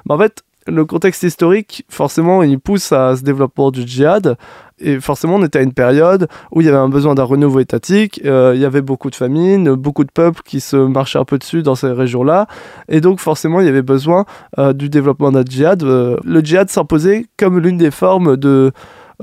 ben 0.06 0.16
en 0.16 0.18
fait, 0.18 0.44
le 0.68 0.86
contexte 0.86 1.24
historique, 1.24 1.86
forcément, 1.90 2.44
il 2.44 2.60
pousse 2.60 2.92
à 2.92 3.16
ce 3.16 3.24
développement 3.24 3.72
du 3.72 3.88
djihad. 3.88 4.38
Et 4.80 5.00
forcément, 5.00 5.36
on 5.36 5.44
était 5.44 5.60
à 5.60 5.62
une 5.64 5.74
période 5.74 6.28
où 6.52 6.62
il 6.62 6.66
y 6.66 6.70
avait 6.70 6.78
un 6.78 6.90
besoin 6.90 7.16
d'un 7.16 7.24
renouveau 7.24 7.60
étatique. 7.60 8.22
Euh, 8.26 8.52
il 8.54 8.62
y 8.62 8.66
avait 8.66 8.82
beaucoup 8.82 9.10
de 9.10 9.16
famines, 9.16 9.74
beaucoup 9.74 10.04
de 10.04 10.12
peuples 10.12 10.42
qui 10.46 10.60
se 10.60 10.78
marchaient 10.78 11.18
un 11.18 11.26
peu 11.26 11.40
dessus 11.40 11.64
dans 11.64 11.76
ces 11.76 11.92
régions-là. 11.92 12.48
Et 12.88 13.02
donc, 13.02 13.20
forcément, 13.20 13.60
il 13.60 13.66
y 13.66 13.70
avait 13.70 13.82
besoin 13.82 14.26
euh, 14.60 14.74
du 14.74 14.90
développement 14.90 15.32
d'un 15.32 15.44
djihad. 15.44 15.82
Euh, 15.84 16.18
le 16.24 16.42
djihad 16.42 16.70
s'imposait 16.70 17.26
comme 17.40 17.60
l'une 17.60 17.78
des 17.78 17.92
formes 17.92 18.38
de 18.38 18.72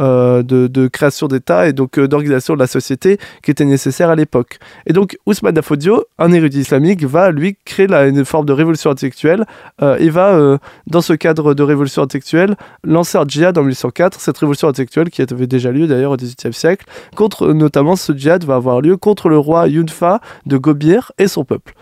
euh, 0.01 0.43
de, 0.43 0.89
création 0.89 1.29
d'État 1.29 1.69
et 1.69 1.73
donc 1.73 1.99
euh, 1.99 2.09
d'organisation 2.09 2.55
de 2.55 2.59
la 2.59 2.67
société 2.67 3.19
qui 3.45 3.53
était 3.53 3.65
nécessaire 3.65 4.11
à 4.11 4.17
l'époque. 4.17 4.59
Et 4.87 4.93
donc 4.93 5.17
Ousmane 5.25 5.55
Dafodio, 5.55 6.05
un 6.19 6.33
érudit 6.33 6.61
islamique, 6.61 7.05
va 7.05 7.31
lui 7.31 7.57
créer 7.65 7.87
une 7.87 8.25
forme 8.25 8.45
de 8.45 8.53
révolution 8.53 8.91
intellectuelle 8.91 9.45
euh, 9.83 9.97
et 9.99 10.11
va, 10.11 10.59
dans 10.89 11.01
ce 11.01 11.13
cadre 11.13 11.55
de 11.55 11.63
révolution 11.63 12.03
intellectuelle, 12.03 12.57
lancer 12.83 13.19
un 13.19 13.25
djihad 13.27 13.57
en 13.57 13.63
1804, 13.63 14.21
cette 14.21 14.39
révolution 14.39 14.69
intellectuelle 14.69 15.11
qui 15.11 15.23
avait 15.23 15.47
déjà 15.47 15.71
lieu 15.71 15.87
d'ailleurs 15.87 16.13
au 16.13 16.17
XVIIIe 16.17 16.53
siècle, 16.53 16.87
contre 17.15 17.53
notamment 17.53 17.95
ce 17.95 18.13
djihad 18.13 18.45
va 18.45 18.57
avoir 18.57 18.81
lieu 18.81 18.97
contre 18.97 19.29
le 19.29 19.39
roi 19.39 19.69
Yunfa 19.69 20.21
de 20.47 20.57
Gobir 20.57 21.13
et 21.19 21.29
son 21.29 21.45
peuple. 21.45 21.75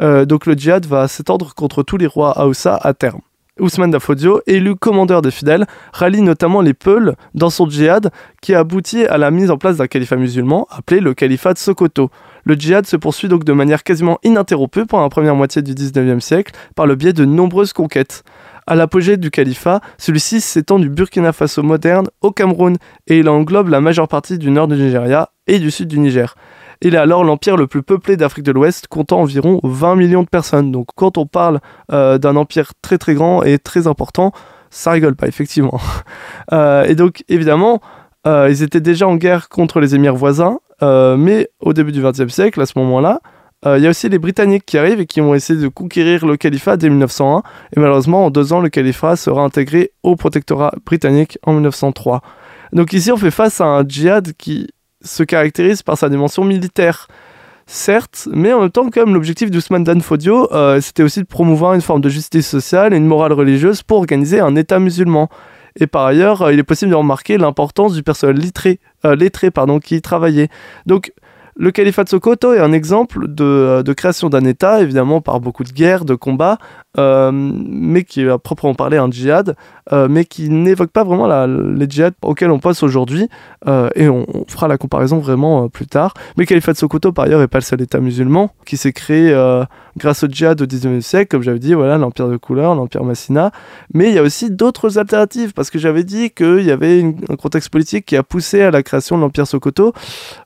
donc 0.00 0.46
le 0.46 0.54
djihad 0.54 0.84
va 0.86 1.08
s'étendre 1.08 1.54
contre 1.54 1.82
tous 1.82 1.96
les 1.96 2.06
rois 2.06 2.32
Haoussa 2.32 2.76
à 2.76 2.92
terme. 2.92 3.20
Ousmane 3.60 3.92
Dafodio, 3.92 4.40
élu 4.48 4.74
commandeur 4.74 5.22
des 5.22 5.30
fidèles, 5.30 5.64
rallie 5.92 6.22
notamment 6.22 6.60
les 6.60 6.74
Peuls 6.74 7.14
dans 7.34 7.50
son 7.50 7.70
djihad 7.70 8.10
qui 8.42 8.52
a 8.52 8.58
abouti 8.58 9.04
à 9.06 9.16
la 9.16 9.30
mise 9.30 9.48
en 9.52 9.58
place 9.58 9.76
d'un 9.76 9.86
califat 9.86 10.16
musulman 10.16 10.66
appelé 10.70 10.98
le 11.00 11.14
califat 11.14 11.52
de 11.52 11.58
Sokoto. 11.58 12.10
Le 12.42 12.56
djihad 12.56 12.84
se 12.84 12.96
poursuit 12.96 13.28
donc 13.28 13.44
de 13.44 13.52
manière 13.52 13.84
quasiment 13.84 14.18
ininterrompue 14.24 14.86
pendant 14.86 15.04
la 15.04 15.08
première 15.08 15.36
moitié 15.36 15.62
du 15.62 15.72
19e 15.72 16.18
siècle 16.18 16.52
par 16.74 16.86
le 16.88 16.96
biais 16.96 17.12
de 17.12 17.24
nombreuses 17.24 17.72
conquêtes. 17.72 18.24
À 18.66 18.74
l'apogée 18.74 19.18
du 19.18 19.30
califat, 19.30 19.80
celui-ci 19.98 20.40
s'étend 20.40 20.80
du 20.80 20.88
Burkina 20.88 21.32
Faso 21.32 21.62
moderne 21.62 22.08
au 22.22 22.32
Cameroun 22.32 22.76
et 23.06 23.18
il 23.18 23.28
englobe 23.28 23.68
la 23.68 23.80
majeure 23.80 24.08
partie 24.08 24.36
du 24.36 24.50
nord 24.50 24.66
du 24.66 24.74
Nigeria 24.74 25.30
et 25.46 25.60
du 25.60 25.70
sud 25.70 25.86
du 25.86 26.00
Niger. 26.00 26.34
Il 26.82 26.94
est 26.94 26.98
alors 26.98 27.24
l'empire 27.24 27.56
le 27.56 27.66
plus 27.66 27.82
peuplé 27.82 28.16
d'Afrique 28.16 28.44
de 28.44 28.52
l'Ouest, 28.52 28.88
comptant 28.88 29.20
environ 29.20 29.60
20 29.62 29.96
millions 29.96 30.22
de 30.22 30.28
personnes. 30.28 30.72
Donc 30.72 30.88
quand 30.94 31.18
on 31.18 31.26
parle 31.26 31.60
euh, 31.92 32.18
d'un 32.18 32.36
empire 32.36 32.72
très 32.82 32.98
très 32.98 33.14
grand 33.14 33.42
et 33.42 33.58
très 33.58 33.86
important, 33.86 34.32
ça 34.70 34.90
rigole 34.92 35.16
pas, 35.16 35.28
effectivement. 35.28 35.80
Euh, 36.52 36.84
et 36.84 36.94
donc 36.94 37.24
évidemment, 37.28 37.80
euh, 38.26 38.48
ils 38.50 38.62
étaient 38.62 38.80
déjà 38.80 39.08
en 39.08 39.16
guerre 39.16 39.48
contre 39.48 39.80
les 39.80 39.94
émirs 39.94 40.14
voisins, 40.14 40.58
mais 40.82 41.48
au 41.60 41.72
début 41.72 41.90
du 41.90 42.02
XXe 42.02 42.28
siècle, 42.28 42.60
à 42.60 42.66
ce 42.66 42.78
moment-là, 42.78 43.20
il 43.64 43.78
y 43.78 43.86
a 43.86 43.90
aussi 43.90 44.10
les 44.10 44.18
Britanniques 44.18 44.66
qui 44.66 44.76
arrivent 44.76 45.00
et 45.00 45.06
qui 45.06 45.20
vont 45.20 45.34
essayer 45.34 45.58
de 45.58 45.68
conquérir 45.68 46.26
le 46.26 46.36
califat 46.36 46.76
dès 46.76 46.90
1901. 46.90 47.42
Et 47.74 47.80
malheureusement, 47.80 48.26
en 48.26 48.30
deux 48.30 48.52
ans, 48.52 48.60
le 48.60 48.68
califat 48.68 49.16
sera 49.16 49.42
intégré 49.42 49.92
au 50.02 50.16
protectorat 50.16 50.74
britannique 50.84 51.38
en 51.44 51.54
1903. 51.54 52.20
Donc 52.74 52.92
ici, 52.92 53.10
on 53.10 53.16
fait 53.16 53.30
face 53.30 53.62
à 53.62 53.64
un 53.64 53.88
djihad 53.88 54.34
qui 54.36 54.68
se 55.04 55.22
caractérise 55.22 55.82
par 55.82 55.96
sa 55.96 56.08
dimension 56.08 56.44
militaire. 56.44 57.08
Certes, 57.66 58.28
mais 58.30 58.52
en 58.52 58.60
même 58.60 58.70
temps, 58.70 58.90
comme 58.90 59.14
l'objectif 59.14 59.50
d'Ousmane 59.50 59.84
Dan 59.84 60.02
Fodio, 60.02 60.52
euh, 60.52 60.80
c'était 60.82 61.02
aussi 61.02 61.20
de 61.20 61.26
promouvoir 61.26 61.72
une 61.72 61.80
forme 61.80 62.02
de 62.02 62.10
justice 62.10 62.46
sociale 62.46 62.92
et 62.92 62.96
une 62.96 63.06
morale 63.06 63.32
religieuse 63.32 63.82
pour 63.82 63.98
organiser 63.98 64.40
un 64.40 64.54
État 64.56 64.78
musulman. 64.78 65.30
Et 65.80 65.86
par 65.86 66.04
ailleurs, 66.04 66.50
il 66.50 66.58
est 66.58 66.64
possible 66.64 66.90
de 66.90 66.96
remarquer 66.96 67.38
l'importance 67.38 67.94
du 67.94 68.02
personnel 68.02 68.36
lettré, 68.36 68.80
lettré 69.02 69.50
pardon, 69.50 69.80
qui 69.80 69.96
y 69.96 70.02
travaillait. 70.02 70.48
Donc, 70.84 71.12
le 71.56 71.70
califat 71.70 72.04
de 72.04 72.10
Sokoto 72.10 72.52
est 72.52 72.60
un 72.60 72.72
exemple 72.72 73.26
de 73.28 73.92
création 73.96 74.28
d'un 74.28 74.44
État, 74.44 74.82
évidemment 74.82 75.20
par 75.20 75.40
beaucoup 75.40 75.64
de 75.64 75.72
guerres, 75.72 76.04
de 76.04 76.14
combats, 76.14 76.58
euh, 76.98 77.30
mais 77.32 78.04
qui 78.04 78.22
est 78.22 78.28
à 78.28 78.38
proprement 78.38 78.74
parler 78.74 78.96
un 78.96 79.10
djihad, 79.10 79.56
euh, 79.92 80.06
mais 80.08 80.24
qui 80.24 80.48
n'évoque 80.48 80.90
pas 80.90 81.04
vraiment 81.04 81.26
la, 81.26 81.46
les 81.46 81.88
djihad 81.88 82.14
auxquels 82.22 82.50
on 82.50 82.58
passe 82.58 82.82
aujourd'hui, 82.82 83.28
euh, 83.66 83.88
et 83.94 84.08
on, 84.08 84.26
fera 84.48 84.68
la 84.68 84.78
comparaison 84.78 85.18
vraiment 85.18 85.68
plus 85.68 85.86
tard. 85.86 86.14
Mais 86.36 86.46
califat 86.46 86.74
Sokoto, 86.74 87.12
par 87.12 87.26
ailleurs, 87.26 87.40
n'est 87.40 87.48
pas 87.48 87.58
le 87.58 87.64
seul 87.64 87.80
État 87.80 88.00
musulman 88.00 88.50
qui 88.64 88.76
s'est 88.76 88.92
créé 88.92 89.34
grâce 89.96 90.24
au 90.24 90.28
djihad 90.28 90.60
au 90.60 90.66
19e 90.66 91.00
siècle, 91.00 91.28
comme 91.28 91.42
j'avais 91.42 91.58
dit, 91.58 91.74
voilà, 91.74 91.98
l'empire 91.98 92.28
de 92.28 92.36
couleur, 92.36 92.74
l'empire 92.74 93.04
Massina, 93.04 93.50
mais 93.92 94.08
il 94.08 94.14
y 94.14 94.18
a 94.18 94.22
aussi 94.22 94.50
d'autres 94.50 94.98
alternatives, 94.98 95.52
parce 95.52 95.70
que 95.70 95.78
j'avais 95.78 96.04
dit 96.04 96.30
qu'il 96.30 96.62
y 96.62 96.70
avait 96.70 97.04
un 97.28 97.36
contexte 97.36 97.70
politique 97.70 98.06
qui 98.06 98.16
a 98.16 98.22
poussé 98.22 98.62
à 98.62 98.70
la 98.70 98.82
création 98.82 99.16
de 99.16 99.22
l'empire 99.22 99.46
Sokoto. 99.46 99.92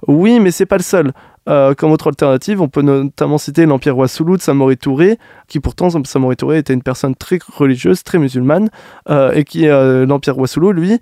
Oui, 0.06 0.40
mais 0.40 0.50
c'est 0.50 0.66
pas 0.66 0.76
le 0.76 0.82
seul. 0.82 1.12
Euh, 1.48 1.74
comme 1.74 1.92
autre 1.92 2.08
alternative, 2.08 2.60
on 2.60 2.68
peut 2.68 2.82
notamment 2.82 3.38
citer 3.38 3.64
l'Empire 3.64 3.96
Wassoulou 3.96 4.36
de 4.36 4.42
Samori 4.42 4.76
Touré, 4.76 5.18
qui 5.48 5.60
pourtant, 5.60 5.88
Samori 6.04 6.36
Touré 6.36 6.58
était 6.58 6.74
une 6.74 6.82
personne 6.82 7.14
très 7.14 7.38
religieuse, 7.54 8.02
très 8.02 8.18
musulmane, 8.18 8.68
euh, 9.08 9.32
et 9.32 9.44
qui, 9.44 9.66
euh, 9.66 10.04
l'Empire 10.06 10.38
Wassoulou, 10.38 10.72
lui, 10.72 10.98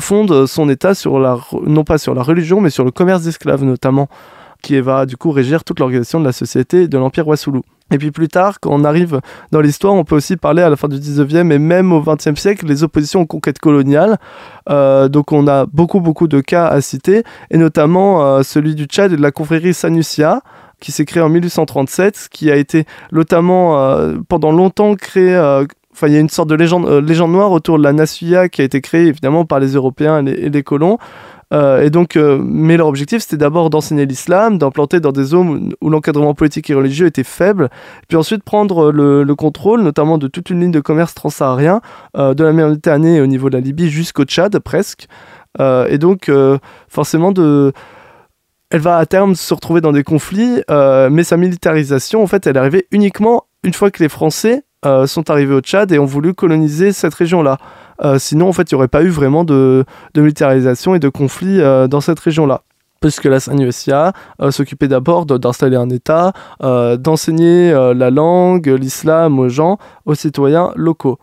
fonde 0.00 0.46
son 0.46 0.68
État 0.68 0.94
sur 0.94 1.18
la, 1.18 1.38
non 1.66 1.84
pas 1.84 1.98
sur 1.98 2.14
la 2.14 2.22
religion, 2.22 2.60
mais 2.60 2.70
sur 2.70 2.84
le 2.84 2.90
commerce 2.90 3.22
d'esclaves 3.22 3.64
notamment, 3.64 4.08
qui 4.60 4.80
va 4.80 5.06
du 5.06 5.16
coup 5.16 5.30
régir 5.30 5.64
toute 5.64 5.80
l'organisation 5.80 6.20
de 6.20 6.24
la 6.24 6.32
société 6.32 6.88
de 6.88 6.98
l'Empire 6.98 7.26
Wassoulou. 7.26 7.62
Et 7.92 7.98
puis 7.98 8.10
plus 8.10 8.28
tard, 8.28 8.60
quand 8.60 8.70
on 8.72 8.84
arrive 8.84 9.20
dans 9.50 9.60
l'histoire, 9.60 9.94
on 9.94 10.04
peut 10.04 10.14
aussi 10.14 10.36
parler 10.36 10.62
à 10.62 10.70
la 10.70 10.76
fin 10.76 10.88
du 10.88 10.96
19e 10.96 11.50
et 11.50 11.58
même 11.58 11.92
au 11.92 12.00
20e 12.00 12.36
siècle, 12.36 12.66
les 12.66 12.84
oppositions 12.84 13.22
aux 13.22 13.26
conquêtes 13.26 13.58
coloniales. 13.58 14.18
Euh, 14.68 15.08
donc 15.08 15.32
on 15.32 15.48
a 15.48 15.66
beaucoup 15.66 16.00
beaucoup 16.00 16.28
de 16.28 16.40
cas 16.40 16.66
à 16.66 16.80
citer, 16.80 17.24
et 17.50 17.58
notamment 17.58 18.24
euh, 18.24 18.42
celui 18.42 18.74
du 18.74 18.84
Tchad 18.84 19.12
et 19.12 19.16
de 19.16 19.22
la 19.22 19.32
confrérie 19.32 19.74
Sanusia, 19.74 20.42
qui 20.78 20.92
s'est 20.92 21.04
créée 21.04 21.22
en 21.22 21.28
1837, 21.28 22.28
qui 22.30 22.50
a 22.50 22.56
été 22.56 22.84
notamment 23.12 23.78
euh, 23.78 24.16
pendant 24.28 24.52
longtemps 24.52 24.94
créé... 24.94 25.36
Enfin, 25.92 26.06
il 26.06 26.14
y 26.14 26.16
a 26.16 26.20
une 26.20 26.30
sorte 26.30 26.48
de 26.48 26.54
légende, 26.54 26.86
légende 27.04 27.32
noire 27.32 27.50
autour 27.50 27.76
de 27.76 27.82
la 27.82 27.92
Nasuya 27.92 28.48
qui 28.48 28.62
a 28.62 28.64
été 28.64 28.80
créée 28.80 29.08
évidemment 29.08 29.44
par 29.44 29.58
les 29.58 29.74
Européens 29.74 30.24
et 30.24 30.48
les 30.48 30.62
colons, 30.62 30.98
euh, 31.52 31.82
et 31.82 31.90
donc, 31.90 32.16
euh, 32.16 32.40
mais 32.42 32.76
leur 32.76 32.86
objectif, 32.86 33.22
c'était 33.22 33.36
d'abord 33.36 33.70
d'enseigner 33.70 34.06
l'islam, 34.06 34.58
d'implanter 34.58 35.00
dans 35.00 35.12
des 35.12 35.24
zones 35.24 35.74
où, 35.80 35.90
l'encadrement 35.90 36.34
politique 36.34 36.70
et 36.70 36.74
religieux 36.74 37.06
était 37.06 37.24
faible, 37.24 37.70
puis 38.08 38.16
ensuite 38.16 38.44
prendre 38.44 38.92
le, 38.92 39.34
contrôle, 39.34 39.82
notamment 39.82 40.18
de 40.18 40.28
toute 40.28 40.50
une 40.50 40.60
ligne 40.60 40.70
de 40.70 40.80
commerce 40.80 41.14
transsaharien, 41.14 41.80
euh, 42.16 42.34
de 42.34 42.44
la 42.44 42.52
Méditerranée 42.52 43.20
au 43.20 43.26
niveau 43.26 43.48
de 43.50 43.56
la 43.56 43.60
Libye 43.60 43.90
jusqu'au 43.90 44.24
Tchad 44.24 44.58
presque. 44.58 45.08
et 45.58 45.98
donc, 45.98 46.30
forcément, 46.88 47.32
elle 48.70 48.80
va 48.80 48.98
à 48.98 49.06
terme 49.06 49.34
se 49.34 49.52
retrouver 49.52 49.80
dans 49.80 49.92
des 49.92 50.04
conflits, 50.04 50.62
mais 50.68 51.24
sa 51.24 51.36
militarisation, 51.36 52.22
en 52.22 52.26
fait, 52.26 52.46
elle 52.46 52.56
est 52.56 52.58
arrivée 52.58 52.86
uniquement 52.92 53.44
une 53.64 53.72
fois 53.72 53.90
que 53.90 54.02
les 54.02 54.08
Français 54.08 54.62
sont 55.06 55.30
arrivés 55.30 55.54
au 55.54 55.60
Tchad 55.60 55.90
et 55.92 55.98
ont 55.98 56.04
voulu 56.04 56.34
coloniser 56.34 56.92
cette 56.92 57.14
région-là. 57.14 57.58
Euh, 58.02 58.18
sinon, 58.18 58.48
en 58.48 58.52
fait, 58.52 58.70
il 58.70 58.74
n'y 58.74 58.76
aurait 58.76 58.88
pas 58.88 59.02
eu 59.02 59.08
vraiment 59.08 59.44
de, 59.44 59.84
militarisation 60.16 60.94
et 60.94 60.98
de 60.98 61.08
conflit 61.08 61.60
euh, 61.60 61.88
dans 61.88 62.00
cette 62.00 62.20
région-là 62.20 62.62
puisque 63.00 63.24
la 63.24 63.40
SNUSIA 63.40 64.12
euh, 64.42 64.50
s'occupait 64.50 64.86
d'abord 64.86 65.24
d'installer 65.24 65.76
un 65.76 65.88
État, 65.88 66.34
d'enseigner 66.60 67.72
la 67.72 68.10
langue, 68.10 68.66
l'islam 68.66 69.38
aux 69.38 69.48
gens, 69.48 69.78
aux 70.04 70.14
citoyens 70.14 70.72
locaux. 70.76 71.18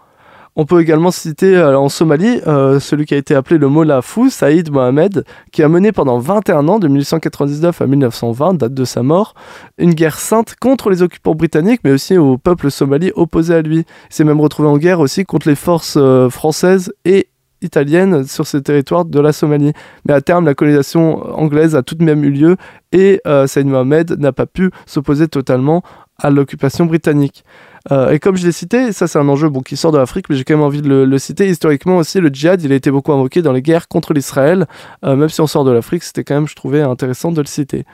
On 0.60 0.66
peut 0.66 0.82
également 0.82 1.12
citer 1.12 1.56
euh, 1.56 1.78
en 1.78 1.88
Somalie 1.88 2.42
euh, 2.48 2.80
celui 2.80 3.06
qui 3.06 3.14
a 3.14 3.18
été 3.18 3.36
appelé 3.36 3.60
le 3.60 3.70
Mola 3.70 4.02
Fou, 4.02 4.32
Saïd 4.32 4.72
Mohamed, 4.72 5.24
qui 5.52 5.62
a 5.62 5.70
mené 5.70 5.92
pendant 5.92 6.18
21 6.18 6.68
ans, 6.68 6.80
de 6.80 6.88
1899 6.88 7.80
à 7.80 7.86
1920, 7.86 8.56
date 8.56 8.74
de 8.74 8.84
sa 8.84 9.04
mort, 9.04 9.36
une 9.78 9.94
guerre 9.94 10.18
sainte 10.18 10.56
contre 10.60 10.90
les 10.90 11.04
occupants 11.04 11.36
britanniques, 11.36 11.82
mais 11.84 11.92
aussi 11.92 12.18
au 12.18 12.40
peuple 12.40 12.72
somali 12.72 13.12
opposé 13.14 13.54
à 13.54 13.62
lui. 13.62 13.86
Il 14.10 14.16
s'est 14.16 14.24
même 14.24 14.42
retrouvé 14.42 14.68
en 14.68 14.80
guerre 14.80 15.00
aussi 15.00 15.26
contre 15.26 15.48
les 15.48 15.54
forces 15.54 15.96
euh, 15.96 16.28
françaises 16.32 16.92
et 17.06 17.28
italiennes 17.62 18.26
sur 18.26 18.48
ces 18.48 18.64
territoires 18.64 19.06
de 19.06 19.20
la 19.20 19.34
Somalie. 19.34 19.74
Mais 20.08 20.14
à 20.16 20.22
terme, 20.22 20.46
la 20.46 20.56
colonisation 20.56 21.38
anglaise 21.38 21.76
a 21.76 21.84
tout 21.84 21.94
de 21.94 22.04
même 22.04 22.24
eu 22.24 22.32
lieu 22.32 22.56
et 22.92 23.20
Saïd 23.48 23.66
Mohamed 23.66 24.20
n'a 24.20 24.32
pas 24.32 24.46
pu 24.46 24.70
s'opposer 24.86 25.28
totalement 25.28 25.82
à 26.20 26.30
l'occupation 26.30 26.86
britannique. 26.86 27.44
Euh, 27.92 28.12
et 28.12 28.20
comme 28.20 28.36
je 28.36 28.46
l'ai 28.46 28.52
cité, 28.52 28.92
ça 28.92 29.08
c'est 29.08 29.20
un 29.20 29.28
enjeu 29.30 29.50
qui 29.66 29.78
sort 29.78 29.92
de 29.92 29.98
l'Afrique, 29.98 30.26
mais 30.30 30.36
j'ai 30.36 30.44
quand 30.44 30.56
même 30.56 30.64
envie 30.64 30.82
de 30.82 30.90
le, 30.90 31.18
citer. 31.18 31.48
Historiquement 31.48 31.98
aussi, 31.98 32.20
le 32.20 32.30
djihad, 32.30 32.62
il 32.62 32.72
a 32.72 32.76
été 32.76 32.92
beaucoup 32.92 33.14
invoqué 33.14 33.42
dans 33.42 33.54
les 33.54 33.62
guerres 33.62 33.88
contre 33.88 34.14
l'Israël. 34.14 34.68
Euh, 35.06 35.16
même 35.16 35.30
si 35.30 35.42
on 35.42 35.48
sort 35.48 35.64
de 35.64 35.72
l'Afrique, 35.72 36.04
c'était 36.04 36.24
quand 36.24 36.36
même, 36.36 36.48
je 36.48 36.56
trouvais, 36.56 36.82
intéressant 36.82 37.32
de 37.32 37.42
le 37.42 37.48
citer. 37.48 37.86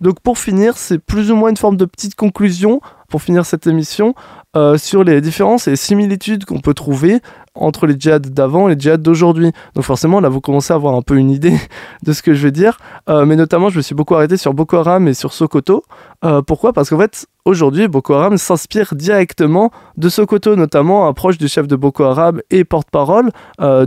Donc 0.00 0.20
pour 0.20 0.38
finir, 0.38 0.76
c'est 0.76 0.98
plus 0.98 1.30
ou 1.30 1.36
moins 1.36 1.50
une 1.50 1.56
forme 1.56 1.76
de 1.76 1.84
petite 1.84 2.14
conclusion 2.14 2.80
pour 3.08 3.22
finir 3.22 3.44
cette 3.44 3.66
émission 3.66 4.14
euh, 4.56 4.76
sur 4.76 5.04
les 5.04 5.20
différences 5.20 5.68
et 5.68 5.70
les 5.70 5.76
similitudes 5.76 6.44
qu'on 6.44 6.58
peut 6.58 6.74
trouver 6.74 7.20
entre 7.54 7.86
les 7.86 7.94
djihad 7.96 8.30
d'avant 8.30 8.68
et 8.68 8.74
les 8.74 8.80
djihad 8.80 9.00
d'aujourd'hui. 9.00 9.52
Donc 9.76 9.84
forcément, 9.84 10.18
là, 10.18 10.28
vous 10.28 10.40
commencez 10.40 10.72
à 10.72 10.76
avoir 10.76 10.96
un 10.96 11.02
peu 11.02 11.16
une 11.16 11.30
idée 11.30 11.56
de 12.02 12.12
ce 12.12 12.20
que 12.20 12.34
je 12.34 12.42
vais 12.42 12.50
dire. 12.50 12.78
Euh, 13.08 13.24
mais 13.24 13.36
notamment, 13.36 13.68
je 13.68 13.76
me 13.76 13.82
suis 13.82 13.94
beaucoup 13.94 14.16
arrêté 14.16 14.36
sur 14.36 14.52
Boko 14.52 14.78
Haram 14.78 15.06
et 15.06 15.14
sur 15.14 15.32
Sokoto. 15.32 15.84
Euh, 16.24 16.42
pourquoi? 16.42 16.72
Parce 16.72 16.90
qu'en 16.90 16.98
fait, 16.98 17.26
aujourd'hui, 17.44 17.86
Boko 17.86 18.14
Haram 18.14 18.38
s'inspire 18.38 18.96
directement 18.96 19.70
de 19.96 20.08
Sokoto, 20.08 20.56
notamment 20.56 21.06
un 21.06 21.12
proche 21.12 21.38
du 21.38 21.46
chef 21.46 21.68
de 21.68 21.76
Boko 21.76 22.02
Haram 22.02 22.40
et 22.50 22.64
porte-parole 22.64 23.30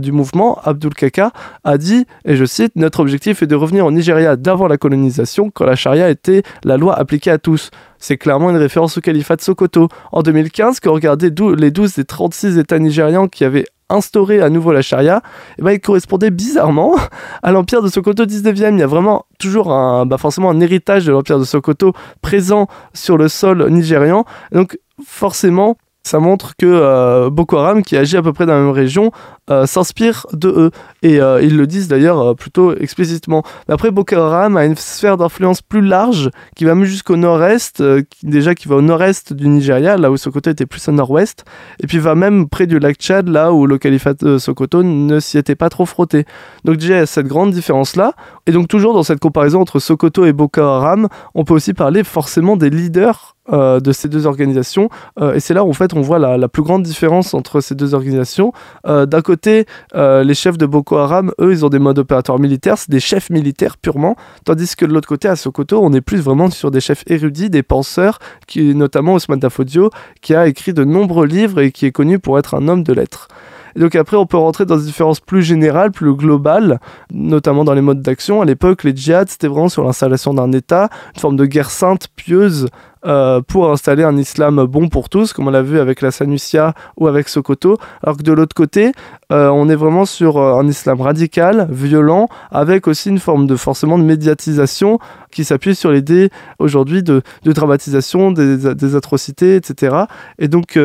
du 0.00 0.12
mouvement, 0.12 0.58
Abdul 0.64 0.94
Kaka, 0.94 1.30
a 1.64 1.76
dit, 1.76 2.06
et 2.24 2.36
je 2.36 2.44
cite, 2.44 2.72
Notre 2.76 3.00
objectif 3.00 3.42
est 3.42 3.46
de 3.46 3.54
revenir 3.54 3.84
au 3.84 3.90
Nigeria 3.90 4.36
d'avant 4.36 4.66
la 4.66 4.78
colonisation, 4.78 5.50
quand 5.50 5.66
la 5.66 5.76
charia 5.76 6.08
était 6.08 6.42
la 6.64 6.76
loi 6.78 6.98
appliquée 6.98 7.30
à 7.30 7.38
tous. 7.38 7.70
C'est 8.04 8.18
clairement 8.18 8.50
une 8.50 8.58
référence 8.58 8.98
au 8.98 9.00
califat 9.00 9.36
de 9.36 9.40
Sokoto. 9.40 9.88
En 10.12 10.20
2015, 10.22 10.53
quand 10.56 10.72
on 10.86 10.92
regardait 10.92 11.30
les 11.56 11.70
12 11.70 11.94
des 11.94 12.04
36 12.04 12.58
États 12.58 12.78
nigérians 12.78 13.28
qui 13.28 13.44
avaient 13.44 13.66
instauré 13.90 14.40
à 14.40 14.48
nouveau 14.48 14.72
la 14.72 14.82
charia, 14.82 15.18
et 15.18 15.20
eh 15.58 15.62
ben, 15.62 15.72
il 15.72 15.80
correspondait 15.80 16.30
bizarrement 16.30 16.96
à 17.42 17.52
l'empire 17.52 17.82
de 17.82 17.88
Sokoto 17.88 18.24
19e. 18.24 18.74
Il 18.74 18.80
y 18.80 18.82
a 18.82 18.86
vraiment 18.86 19.26
toujours 19.38 19.72
un, 19.72 20.06
bah 20.06 20.18
forcément 20.18 20.50
un 20.50 20.60
héritage 20.60 21.04
de 21.04 21.12
l'empire 21.12 21.38
de 21.38 21.44
Sokoto 21.44 21.92
présent 22.22 22.68
sur 22.94 23.18
le 23.18 23.28
sol 23.28 23.68
nigérian. 23.70 24.24
Donc 24.52 24.78
forcément, 25.04 25.76
ça 26.04 26.20
montre 26.20 26.54
que 26.56 26.66
euh, 26.66 27.30
Boko 27.30 27.56
Haram, 27.56 27.82
qui 27.82 27.96
agit 27.96 28.18
à 28.18 28.22
peu 28.22 28.32
près 28.32 28.44
dans 28.44 28.52
la 28.52 28.60
même 28.60 28.70
région, 28.70 29.10
euh, 29.50 29.66
s'inspire 29.66 30.26
de 30.32 30.48
eux. 30.48 30.70
Et 31.02 31.20
euh, 31.20 31.42
ils 31.42 31.56
le 31.56 31.66
disent 31.66 31.88
d'ailleurs 31.88 32.36
plutôt 32.36 32.76
explicitement. 32.76 33.42
Mais 33.66 33.74
après, 33.74 33.90
Boko 33.90 34.14
Haram 34.16 34.56
a 34.58 34.66
une 34.66 34.76
sphère 34.76 35.16
d'influence 35.16 35.62
plus 35.62 35.80
large 35.80 36.30
qui 36.56 36.66
va 36.66 36.74
même 36.74 36.84
jusqu'au 36.84 37.16
nord-est, 37.16 37.82
déjà 38.22 38.54
qui 38.54 38.68
va 38.68 38.76
au 38.76 38.82
nord-est 38.82 39.32
du 39.32 39.48
Nigeria, 39.48 39.96
là 39.96 40.10
où 40.10 40.16
Sokoto 40.18 40.50
était 40.50 40.66
plus 40.66 40.86
au 40.88 40.92
nord-ouest, 40.92 41.44
et 41.82 41.86
puis 41.86 41.98
va 41.98 42.14
même 42.14 42.48
près 42.48 42.66
du 42.66 42.78
lac 42.78 42.96
Tchad, 42.96 43.28
là 43.28 43.52
où 43.52 43.66
le 43.66 43.78
califat 43.78 44.14
de 44.14 44.36
Sokoto 44.36 44.82
ne 44.82 45.20
s'y 45.20 45.38
était 45.38 45.54
pas 45.54 45.70
trop 45.70 45.86
frotté. 45.86 46.26
Donc 46.64 46.76
déjà, 46.76 46.94
il 46.94 46.98
y 46.98 47.00
a 47.00 47.06
cette 47.06 47.26
grande 47.26 47.50
différence-là. 47.50 48.12
Et 48.46 48.52
donc 48.52 48.68
toujours 48.68 48.92
dans 48.92 49.02
cette 49.02 49.20
comparaison 49.20 49.60
entre 49.60 49.78
Sokoto 49.78 50.26
et 50.26 50.34
Boko 50.34 50.60
Haram, 50.60 51.08
on 51.34 51.44
peut 51.44 51.54
aussi 51.54 51.72
parler 51.72 52.04
forcément 52.04 52.56
des 52.56 52.68
leaders 52.68 53.33
euh, 53.52 53.78
de 53.78 53.92
ces 53.92 54.08
deux 54.08 54.26
organisations. 54.26 54.88
Euh, 55.20 55.34
et 55.34 55.40
c'est 55.40 55.52
là 55.52 55.64
où 55.64 55.68
en 55.68 55.74
fait 55.74 55.92
on 55.92 56.00
voit 56.00 56.18
la, 56.18 56.48
plus 56.48 56.62
grande 56.62 56.82
différence 56.82 57.34
entre 57.34 57.60
ces 57.60 57.74
deux 57.74 57.92
organisations. 57.92 58.52
Euh, 58.86 59.04
d'un 59.04 59.20
côté, 59.20 59.66
les 59.94 60.34
chefs 60.34 60.56
de 60.56 60.64
Boko 60.64 60.96
Haram, 60.96 61.30
eux, 61.40 61.52
ils 61.52 61.64
ont 61.64 61.68
des 61.68 61.78
modes 61.78 61.98
opératoires 61.98 62.38
militaires, 62.38 62.78
c'est 62.78 62.90
des 62.90 63.00
chefs 63.00 63.28
militaires 63.28 63.76
purement, 63.76 64.16
tandis 64.44 64.74
que 64.76 64.86
de 64.86 64.92
l'autre 64.92 65.08
côté, 65.08 65.28
à 65.28 65.36
Sokoto, 65.36 65.78
on 65.82 65.92
est 65.92 66.00
plus 66.00 66.20
vraiment 66.20 66.50
sur 66.50 66.70
des 66.70 66.80
chefs 66.80 67.04
érudits, 67.06 67.50
des 67.50 67.62
penseurs, 67.62 68.18
qui, 68.46 68.74
notamment 68.74 69.14
Ousmane 69.14 69.40
Dafodio, 69.40 69.90
qui 70.22 70.34
a 70.34 70.46
écrit 70.46 70.72
de 70.72 70.84
nombreux 70.84 71.26
livres 71.26 71.60
et 71.60 71.70
qui 71.70 71.84
est 71.84 71.92
connu 71.92 72.18
pour 72.18 72.38
être 72.38 72.54
un 72.54 72.66
homme 72.68 72.82
de 72.82 72.92
lettres. 72.94 73.28
Et 73.76 73.80
donc 73.80 73.94
après, 73.94 74.16
on 74.16 74.26
peut 74.26 74.36
rentrer 74.36 74.64
dans 74.66 74.76
des 74.76 74.84
différences 74.84 75.20
plus 75.20 75.42
générales, 75.42 75.90
plus 75.90 76.14
globales, 76.14 76.80
notamment 77.12 77.64
dans 77.64 77.74
les 77.74 77.80
modes 77.80 78.02
d'action. 78.02 78.40
À 78.42 78.44
l'époque, 78.44 78.84
les 78.84 78.94
djihad, 78.94 79.28
c'était 79.28 79.48
vraiment 79.48 79.68
sur 79.68 79.84
l'installation 79.84 80.34
d'un 80.34 80.52
État, 80.52 80.88
une 81.14 81.20
forme 81.20 81.36
de 81.36 81.46
guerre 81.46 81.70
sainte, 81.70 82.08
pieuse, 82.16 82.68
euh, 83.06 83.42
pour 83.42 83.70
installer 83.70 84.02
un 84.02 84.16
islam 84.16 84.64
bon 84.64 84.88
pour 84.88 85.10
tous, 85.10 85.34
comme 85.34 85.48
on 85.48 85.50
l'a 85.50 85.60
vu 85.60 85.78
avec 85.78 86.00
la 86.00 86.10
Sanusia 86.10 86.72
ou 86.96 87.06
avec 87.06 87.28
Sokoto. 87.28 87.76
Alors 88.02 88.16
que 88.16 88.22
de 88.22 88.32
l'autre 88.32 88.54
côté, 88.54 88.92
euh, 89.30 89.48
on 89.48 89.68
est 89.68 89.74
vraiment 89.74 90.06
sur 90.06 90.38
euh, 90.38 90.54
un 90.54 90.66
islam 90.66 91.02
radical, 91.02 91.68
violent, 91.70 92.28
avec 92.50 92.88
aussi 92.88 93.10
une 93.10 93.18
forme 93.18 93.46
de 93.46 93.56
forcément 93.56 93.98
de 93.98 94.04
médiatisation 94.04 94.98
qui 95.30 95.44
s'appuie 95.44 95.74
sur 95.74 95.90
l'idée 95.90 96.30
aujourd'hui 96.58 97.02
de, 97.02 97.20
de, 97.42 97.52
dramatisation 97.52 98.30
des, 98.30 98.74
des, 98.74 98.96
atrocités, 98.96 99.56
etc. 99.56 100.04
Et 100.38 100.48
donc 100.48 100.78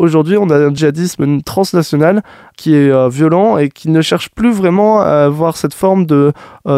aujourd'hui, 0.00 0.36
on 0.36 0.50
a 0.50 0.56
un 0.56 0.74
djihadisme 0.74 1.42
transnational 1.42 2.22
qui 2.56 2.74
est 2.74 3.08
violent 3.08 3.58
et 3.58 3.68
qui 3.68 3.88
ne 3.90 4.00
cherche 4.02 4.30
plus 4.30 4.52
vraiment 4.52 5.00
à 5.00 5.24
avoir 5.24 5.56
cette 5.56 5.74
forme 5.74 6.06
de 6.06 6.32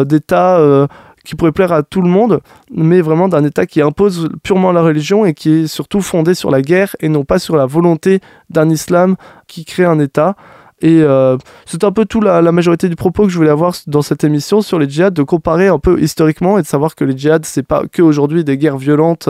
d'État 0.05 0.87
qui 1.23 1.35
pourrait 1.35 1.51
plaire 1.51 1.71
à 1.71 1.83
tout 1.83 2.01
le 2.01 2.09
monde, 2.09 2.41
mais 2.71 3.01
vraiment 3.01 3.27
d'un 3.27 3.43
État 3.43 3.65
qui 3.65 3.81
impose 3.81 4.29
purement 4.43 4.71
la 4.71 4.81
religion 4.81 5.25
et 5.25 5.33
qui 5.33 5.63
est 5.63 5.67
surtout 5.67 6.01
fondé 6.01 6.33
sur 6.33 6.51
la 6.51 6.61
guerre 6.61 6.95
et 6.99 7.09
non 7.09 7.23
pas 7.23 7.39
sur 7.39 7.55
la 7.55 7.65
volonté 7.65 8.19
d'un 8.49 8.69
islam 8.69 9.15
qui 9.47 9.65
crée 9.65 9.85
un 9.85 9.99
État. 9.99 10.35
Et 10.83 11.01
euh, 11.01 11.37
c'est 11.65 11.85
un 11.85 11.93
peu 11.93 12.03
tout 12.03 12.19
la, 12.19 12.41
majorité 12.51 12.89
du 12.89 12.97
propos 12.97 13.23
que 13.23 13.29
je 13.29 13.37
voulais 13.37 13.49
avoir 13.49 13.73
dans 13.87 14.01
cette 14.01 14.25
émission 14.25 14.61
sur 14.61 14.77
les 14.79 14.89
djihad, 14.89 15.13
de 15.13 15.23
comparer 15.23 15.69
un 15.69 15.79
peu 15.79 15.99
historiquement 16.01 16.57
et 16.57 16.61
de 16.61 16.67
savoir 16.67 16.93
que 16.93 17.05
les 17.05 17.17
djihad, 17.17 17.45
c'est 17.45 17.63
pas 17.63 17.83
que 17.89 18.01
aujourd'hui 18.01 18.43
des 18.43 18.57
guerres 18.57 18.77
violentes 18.77 19.29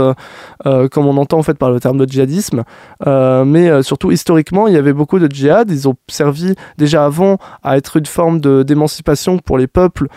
euh, 0.65 0.87
comme 0.89 1.05
on 1.05 1.15
entend 1.17 1.37
en 1.37 1.43
fait 1.43 1.53
par 1.53 1.69
le 1.69 1.79
terme 1.79 1.99
de 1.99 2.09
djihadisme, 2.09 2.63
mais 3.05 3.83
surtout 3.83 4.11
historiquement, 4.11 4.67
il 4.67 4.73
y 4.73 4.77
avait 4.77 4.93
beaucoup 4.93 5.19
de 5.19 5.27
djihad. 5.31 5.69
Ils 5.69 5.87
ont 5.87 5.95
servi 6.07 6.55
déjà 6.79 7.05
avant 7.05 7.37
à 7.61 7.77
être 7.77 7.97
une 7.97 8.07
forme 8.07 8.41
d'émancipation 8.63 9.37
pour 9.37 9.59
les 9.59 9.67
peuples 9.67 10.07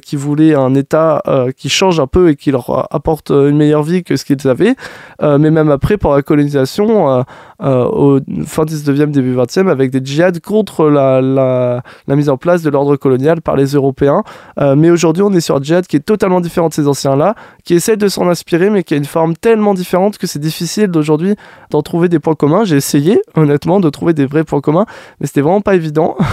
qui 0.00 0.14
voulaient 0.14 0.54
un 0.54 0.74
État 0.76 1.22
qui 1.56 1.68
change 1.68 1.98
un 1.98 2.06
peu 2.06 2.28
et 2.28 2.36
qui 2.36 2.52
leur 2.52 2.94
apporte 2.94 3.30
une 3.30 3.56
meilleure 3.56 3.82
vie 3.82 4.04
que 4.04 4.16
ce 4.16 4.24
qu'ils 4.24 4.46
avaient. 4.46 4.76
mais 5.20 5.50
même 5.50 5.70
après, 5.70 5.96
pour 5.96 6.14
la 6.14 6.22
colonisation, 6.22 7.24
au 7.64 8.20
fin 8.44 8.64
19e, 8.64 9.10
début 9.10 9.34
20e, 9.34 9.68
avec 9.68 9.90
des 9.90 10.00
djihad 10.04 10.40
contre 10.40 10.88
la, 10.88 11.20
la, 11.20 12.16
mise 12.16 12.28
en 12.28 12.36
place 12.36 12.62
de 12.62 12.70
l'ordre 12.70 12.96
colonial 12.96 13.40
par 13.40 13.56
les 13.56 13.66
Européens. 13.72 14.22
Euh, 14.60 14.76
mais 14.76 14.90
aujourd'hui, 14.90 15.22
on 15.22 15.32
est 15.32 15.40
sur 15.40 15.56
un 15.56 15.62
djihad 15.62 15.86
qui 15.86 15.96
est 15.96 16.00
totalement 16.00 16.40
différent 16.40 16.68
de 16.68 16.74
ces 16.74 16.88
anciens-là, 16.88 17.34
qui 17.64 17.74
essaie 17.74 17.96
de 17.96 18.08
s'en 18.08 18.28
inspirer, 18.28 18.70
mais 18.70 18.82
qui 18.82 18.94
a 18.94 18.96
une 18.96 19.04
forme 19.04 19.34
tellement 19.34 19.74
différente 19.74 20.18
que 20.18 20.26
c'est 20.26 20.38
difficile 20.38 20.88
d'aujourd'hui 20.88 21.34
d'en 21.70 21.82
trouver 21.82 22.08
des 22.08 22.18
points 22.18 22.34
communs. 22.34 22.64
J'ai 22.64 22.76
essayé, 22.76 23.20
honnêtement, 23.36 23.80
de 23.80 23.88
trouver 23.90 24.12
des 24.12 24.26
vrais 24.26 24.44
points 24.44 24.60
communs, 24.60 24.86
mais 25.20 25.26
c'était 25.26 25.40
vraiment 25.40 25.60
pas 25.60 25.74
évident. 25.74 26.16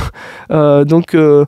Euh, 0.50 0.84
donc 0.86 1.16
euh, 1.16 1.46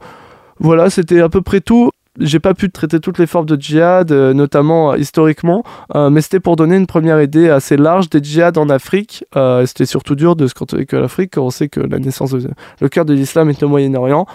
voilà, 0.59 0.89
c'était 0.89 1.19
à 1.19 1.27
peu 1.27 1.41
près 1.41 1.59
tout 1.59 1.91
j'ai 2.19 2.39
pas 2.39 2.53
pu 2.53 2.69
traiter 2.69 2.99
toutes 2.99 3.17
les 3.17 3.27
formes 3.27 3.45
de 3.45 3.59
djihad, 3.59 4.11
euh, 4.11 4.33
notamment 4.33 4.91
euh, 4.91 4.97
historiquement, 4.97 5.63
euh, 5.95 6.09
mais 6.09 6.21
c'était 6.21 6.39
pour 6.39 6.55
donner 6.55 6.75
une 6.75 6.85
première 6.85 7.21
idée 7.21 7.49
assez 7.49 7.77
large 7.77 8.09
des 8.09 8.23
djihad 8.23 8.57
en 8.57 8.69
Afrique. 8.69 9.25
c'était 9.65 9.85
surtout 9.85 10.15
dur 10.15 10.35
de 10.35 10.47
se 10.47 10.53
cantonner 10.53 10.85
que 10.85 10.95
l'Afrique, 10.95 11.37
on 11.37 11.49
sait 11.49 11.69
que 11.69 11.79
la 11.79 11.99
naissance, 11.99 12.35
le 12.79 12.89
cœur 12.89 13.05
de 13.05 13.13
l'islam 13.13 13.49
est 13.49 13.61
le 13.61 13.67
Moyen-Orient, 13.67 14.25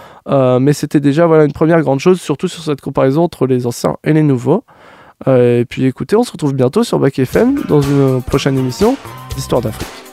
mais 0.61 0.73
c'était 0.73 1.01
déjà 1.01 1.27
voilà 1.27 1.45
une 1.45 1.53
première 1.53 1.81
grande 1.83 2.01
chose, 2.01 2.21
surtout 2.21 2.49
sur 2.49 2.63
cette 2.63 2.81
comparaison 2.81 3.23
entre 3.23 3.47
les 3.47 3.67
anciens 3.67 3.97
et 4.05 4.13
les 4.13 4.23
nouveaux. 4.23 4.65
et 5.27 5.65
puis 5.69 5.85
écoutez, 5.85 6.17
on 6.17 6.25
se 6.25 6.33
retrouve 6.33 6.55
bientôt 6.55 6.85
sur 6.85 6.99
Bac 6.99 7.19
FM 7.19 7.63
dans 7.69 7.81
une 7.81 8.23
prochaine 8.23 8.59
émission 8.59 8.97
d'Histoire 9.35 9.63
d'Afrique. 9.63 10.08